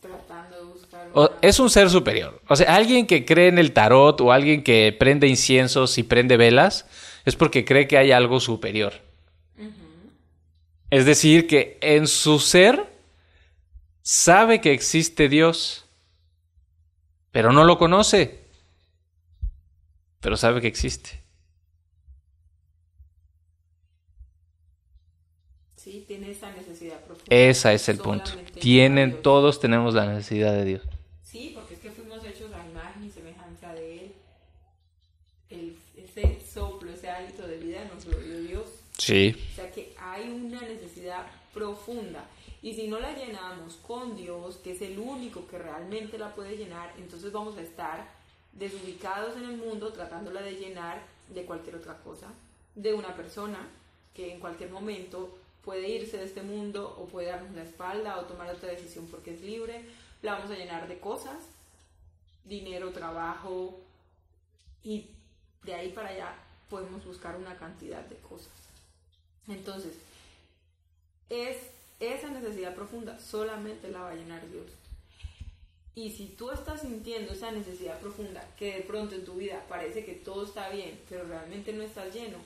Tratando 0.02 0.58
de 0.58 0.64
buscar 0.66 1.08
es 1.42 1.60
un 1.60 1.70
ser 1.70 1.90
superior. 1.90 2.42
O 2.48 2.56
sea, 2.56 2.76
alguien 2.76 3.08
que 3.08 3.26
cree 3.26 3.48
en 3.48 3.58
el 3.58 3.74
tarot 3.74 4.20
o 4.22 4.32
alguien 4.32 4.64
que 4.64 4.96
prende 4.98 5.28
inciensos 5.28 5.98
y 5.98 6.04
prende 6.04 6.38
velas 6.38 6.86
es 7.26 7.36
porque 7.36 7.66
cree 7.66 7.88
que 7.88 7.98
hay 7.98 8.12
algo 8.12 8.40
superior. 8.40 8.94
Es 10.90 11.06
decir, 11.06 11.48
que 11.48 11.78
en 11.82 12.08
su 12.08 12.40
ser 12.40 12.88
sabe 14.02 14.62
que 14.62 14.72
existe 14.72 15.28
Dios, 15.28 15.86
pero 17.32 17.52
no 17.52 17.66
lo 17.66 17.78
conoce, 17.78 18.40
pero 20.22 20.38
sabe 20.38 20.62
que 20.62 20.68
existe. 20.68 21.28
tiene 26.08 26.32
esa 26.32 26.52
necesidad 26.52 27.00
profunda. 27.02 27.17
Ese 27.30 27.74
es 27.74 27.90
el 27.90 27.98
punto. 27.98 28.32
Tienen, 28.60 29.22
todos 29.22 29.60
tenemos 29.60 29.94
la 29.94 30.06
necesidad 30.06 30.54
de 30.54 30.66
Dios. 30.66 30.82
Sí, 31.24 31.52
porque 31.54 31.76
es 31.76 31.80
que 31.80 31.92
fuimos 31.92 32.24
hechos 32.26 32.52
a 32.54 32.66
imagen 32.66 33.04
y 33.06 33.10
semejanza 33.10 33.74
de 33.74 34.00
Él. 34.00 34.12
El, 35.50 35.78
ese 35.96 36.40
soplo, 36.42 36.92
ese 36.92 37.10
hálito 37.10 37.46
de 37.48 37.58
vida 37.58 37.80
nos 37.94 38.06
lo 38.06 38.18
dio 38.20 38.40
Dios. 38.42 38.66
Sí. 38.98 39.36
O 39.54 39.56
sea 39.56 39.72
que 39.72 39.94
hay 40.00 40.30
una 40.30 40.62
necesidad 40.62 41.28
profunda. 41.54 42.26
Y 42.62 42.74
si 42.74 42.88
no 42.88 43.00
la 43.00 43.14
llenamos 43.14 43.76
con 43.76 44.16
Dios, 44.16 44.58
que 44.58 44.72
es 44.72 44.82
el 44.82 44.98
único 44.98 45.48
que 45.48 45.58
realmente 45.58 46.18
la 46.18 46.34
puede 46.34 46.58
llenar, 46.58 46.94
entonces 46.98 47.32
vamos 47.32 47.58
a 47.58 47.62
estar 47.62 48.08
desubicados 48.54 49.38
en 49.38 49.44
el 49.44 49.58
mundo 49.58 49.94
tratándola 49.94 50.42
de 50.42 50.54
llenar 50.54 51.04
de 51.34 51.46
cualquier 51.46 51.76
otra 51.76 51.98
cosa, 51.98 52.28
de 52.74 52.94
una 52.94 53.16
persona 53.16 53.60
que 54.16 54.34
en 54.34 54.40
cualquier 54.40 54.72
momento 54.72 55.38
puede 55.68 55.90
irse 55.90 56.18
de 56.18 56.24
este 56.24 56.44
mundo 56.44 56.96
o 56.98 57.08
puede 57.08 57.28
darnos 57.28 57.54
la 57.54 57.64
espalda 57.64 58.18
o 58.20 58.24
tomar 58.24 58.50
otra 58.50 58.70
decisión 58.70 59.06
porque 59.08 59.34
es 59.34 59.42
libre. 59.42 59.84
La 60.22 60.36
vamos 60.36 60.50
a 60.50 60.56
llenar 60.56 60.88
de 60.88 60.98
cosas, 60.98 61.44
dinero, 62.46 62.94
trabajo 62.94 63.78
y 64.82 65.10
de 65.64 65.74
ahí 65.74 65.90
para 65.90 66.08
allá 66.08 66.36
podemos 66.70 67.04
buscar 67.04 67.36
una 67.36 67.58
cantidad 67.58 68.02
de 68.06 68.16
cosas. 68.16 68.54
Entonces, 69.50 69.92
es 71.30 71.58
esa 72.00 72.30
necesidad 72.30 72.74
profunda 72.74 73.20
solamente 73.20 73.92
la 73.92 74.04
va 74.04 74.12
a 74.12 74.16
llenar 74.16 74.50
Dios. 74.50 74.68
Y 75.96 76.12
si 76.12 76.28
tú 76.28 76.50
estás 76.50 76.84
sintiendo 76.84 77.34
esa 77.34 77.52
necesidad 77.52 78.00
profunda, 78.00 78.42
que 78.56 78.74
de 78.74 78.84
pronto 78.84 79.16
en 79.16 79.26
tu 79.26 79.34
vida 79.34 79.66
parece 79.68 80.06
que 80.06 80.14
todo 80.14 80.46
está 80.46 80.70
bien, 80.70 80.98
pero 81.10 81.26
realmente 81.26 81.74
no 81.74 81.84
estás 81.84 82.14
lleno, 82.14 82.38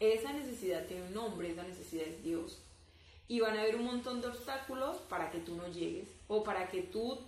esa 0.00 0.32
necesidad 0.32 0.86
tiene 0.86 1.06
un 1.06 1.14
nombre, 1.14 1.52
esa 1.52 1.62
necesidad 1.62 2.08
es 2.08 2.24
Dios 2.24 2.58
y 3.28 3.40
van 3.40 3.56
a 3.56 3.62
haber 3.62 3.76
un 3.76 3.86
montón 3.86 4.20
de 4.20 4.28
obstáculos 4.28 4.98
para 5.08 5.30
que 5.30 5.38
tú 5.38 5.56
no 5.56 5.66
llegues 5.68 6.08
o 6.28 6.44
para 6.44 6.68
que 6.68 6.82
tú 6.82 7.18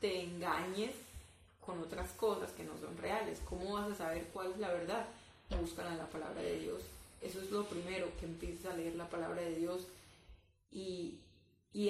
te 0.00 0.22
engañes 0.22 0.94
con 1.60 1.80
otras 1.80 2.10
cosas 2.12 2.52
que 2.52 2.64
no 2.64 2.78
son 2.78 2.96
reales. 2.96 3.40
¿Cómo 3.48 3.74
vas 3.74 3.90
a 3.90 3.94
saber 3.94 4.28
cuál 4.32 4.52
es 4.52 4.58
la 4.58 4.68
verdad? 4.68 5.06
Buscan 5.60 5.92
en 5.92 5.98
la 5.98 6.08
palabra 6.08 6.40
de 6.40 6.60
Dios. 6.60 6.82
Eso 7.20 7.40
es 7.40 7.50
lo 7.50 7.64
primero, 7.64 8.08
que 8.18 8.26
empieces 8.26 8.64
a 8.66 8.76
leer 8.76 8.94
la 8.94 9.08
palabra 9.08 9.42
de 9.42 9.56
Dios 9.56 9.86
y, 10.70 11.18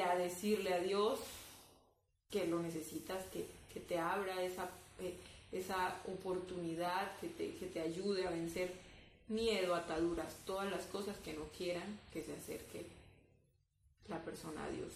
a 0.01 0.17
decirle 0.17 0.75
a 0.75 0.81
Dios 0.81 1.21
que 2.31 2.47
lo 2.47 2.61
necesitas, 2.61 3.25
que, 3.27 3.47
te 3.81 3.99
abra 3.99 4.43
esa, 4.43 4.71
eh, 4.99 5.17
esa 5.53 6.01
oportunidad, 6.07 7.17
que 7.19 7.29
te, 7.29 7.55
que 7.55 7.67
te 7.67 7.81
ayude 7.81 8.27
a 8.27 8.31
vencer 8.31 8.73
miedo, 9.29 9.75
ataduras, 9.75 10.35
todas 10.45 10.71
las 10.71 10.85
cosas 10.87 11.17
que 11.19 11.35
no 11.35 11.45
quieran 11.57 12.01
que 12.13 12.25
se 12.25 12.35
acerquen 12.35 13.00
la 14.09 14.23
persona 14.23 14.65
a 14.65 14.71
Dios. 14.71 14.93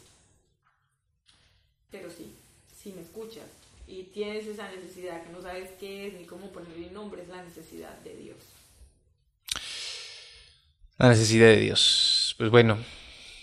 Pero 1.90 2.10
sí, 2.10 2.34
si 2.76 2.92
me 2.92 3.02
escuchas 3.02 3.46
y 3.86 4.04
tienes 4.04 4.46
esa 4.46 4.70
necesidad 4.70 5.22
que 5.22 5.32
no 5.32 5.42
sabes 5.42 5.70
qué 5.78 6.08
es 6.08 6.14
ni 6.14 6.24
cómo 6.24 6.50
ponerle 6.50 6.90
nombre, 6.90 7.22
es 7.22 7.28
la 7.28 7.42
necesidad 7.42 7.96
de 8.00 8.16
Dios. 8.16 8.38
La 10.98 11.08
necesidad 11.08 11.48
de 11.48 11.60
Dios. 11.60 12.34
Pues 12.38 12.50
bueno, 12.50 12.78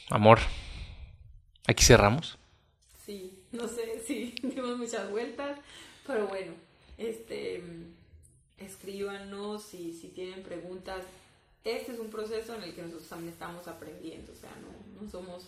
amor, 0.10 0.40
aquí 1.68 1.84
cerramos. 1.84 2.38
Sí, 3.06 3.44
no 3.52 3.68
sé 3.68 4.02
si 4.06 4.36
dimos 4.42 4.78
muchas 4.78 5.10
vueltas, 5.12 5.58
pero 6.06 6.28
bueno, 6.28 6.54
este 6.98 7.64
escríbanos 8.58 9.64
si, 9.64 9.92
si 9.94 10.10
tienen 10.10 10.44
preguntas 10.44 11.04
este 11.64 11.92
es 11.92 12.00
un 12.00 12.10
proceso 12.10 12.56
en 12.56 12.64
el 12.64 12.74
que 12.74 12.82
nosotros 12.82 13.08
también 13.08 13.34
estamos 13.34 13.68
aprendiendo, 13.68 14.32
o 14.32 14.36
sea, 14.36 14.52
no, 15.00 15.10
somos 15.10 15.46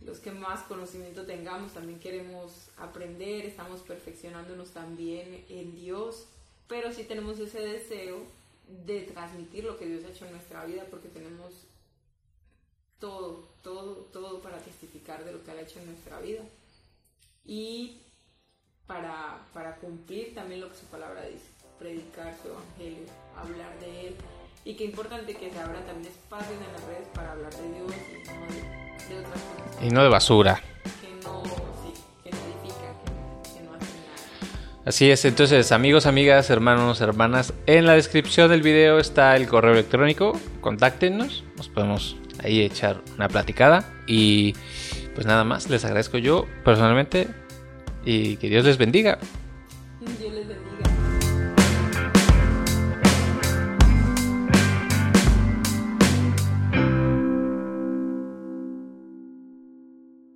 los 0.00 0.18
que 0.18 0.32
más 0.32 0.64
conocimiento 0.64 1.24
tengamos, 1.24 1.74
también 1.74 2.00
queremos 2.00 2.70
aprender, 2.76 3.46
estamos 3.46 3.82
perfeccionándonos 3.82 4.70
también 4.70 5.44
en 5.48 5.76
Dios, 5.76 6.26
pero 6.66 6.92
sí 6.92 7.04
tenemos 7.04 7.38
ese 7.38 7.60
deseo 7.60 8.24
de 8.84 9.02
transmitir 9.02 9.64
lo 9.64 9.78
que 9.78 9.86
Dios 9.86 10.04
ha 10.04 10.08
hecho 10.08 10.26
en 10.26 10.32
nuestra 10.32 10.64
vida, 10.64 10.86
porque 10.90 11.08
tenemos 11.08 11.52
todo, 12.98 13.48
todo, 13.62 13.94
todo 14.12 14.40
para 14.40 14.58
testificar 14.58 15.24
de 15.24 15.32
lo 15.32 15.44
que 15.44 15.50
ha 15.52 15.60
hecho 15.60 15.78
en 15.78 15.86
nuestra 15.86 16.20
vida. 16.20 16.42
Y 17.44 18.00
para, 18.86 19.46
para 19.52 19.76
cumplir 19.76 20.34
también 20.34 20.60
lo 20.60 20.70
que 20.70 20.76
su 20.76 20.86
palabra 20.86 21.26
dice, 21.26 21.46
predicar 21.82 22.32
su 22.40 22.48
evangelio, 22.48 23.08
hablar 23.36 23.78
de 23.80 24.08
él. 24.08 24.14
Y 24.64 24.74
qué 24.74 24.84
importante 24.84 25.34
que 25.34 25.50
se 25.50 25.58
abran 25.58 25.84
también 25.84 26.12
espacios 26.12 26.52
en 26.52 26.72
las 26.72 26.84
redes 26.84 27.08
para 27.12 27.32
hablar 27.32 27.52
de 27.52 27.62
Dios 27.62 27.92
y 28.08 28.28
no 28.28 28.46
de, 28.46 29.14
de 29.14 29.20
otras 29.20 29.40
cosas. 29.42 29.82
Y 29.82 29.90
no 29.90 30.02
de 30.02 30.08
basura. 30.08 30.62
Que 31.00 31.26
no, 31.26 31.42
sí, 31.42 31.92
que 32.22 32.30
no 32.30 32.36
edifican, 32.38 32.94
que, 33.02 33.58
que 33.58 33.64
no 33.64 33.72
hacen 33.74 33.88
nada. 34.06 34.82
Así 34.86 35.10
es, 35.10 35.24
entonces 35.24 35.72
amigos, 35.72 36.06
amigas, 36.06 36.50
hermanos, 36.50 37.00
hermanas, 37.00 37.52
en 37.66 37.86
la 37.86 37.94
descripción 37.94 38.48
del 38.48 38.62
video 38.62 39.00
está 39.00 39.34
el 39.36 39.48
correo 39.48 39.72
electrónico, 39.72 40.38
contáctenos, 40.60 41.42
nos 41.56 41.68
podemos 41.68 42.16
ahí 42.44 42.60
echar 42.60 43.00
una 43.16 43.28
platicada 43.28 43.92
y 44.06 44.54
pues 45.14 45.26
nada 45.26 45.44
más, 45.44 45.68
les 45.68 45.84
agradezco 45.84 46.18
yo 46.18 46.46
personalmente 46.64 47.28
y 48.04 48.36
que 48.36 48.48
Dios 48.48 48.64
les 48.64 48.78
bendiga. 48.78 49.18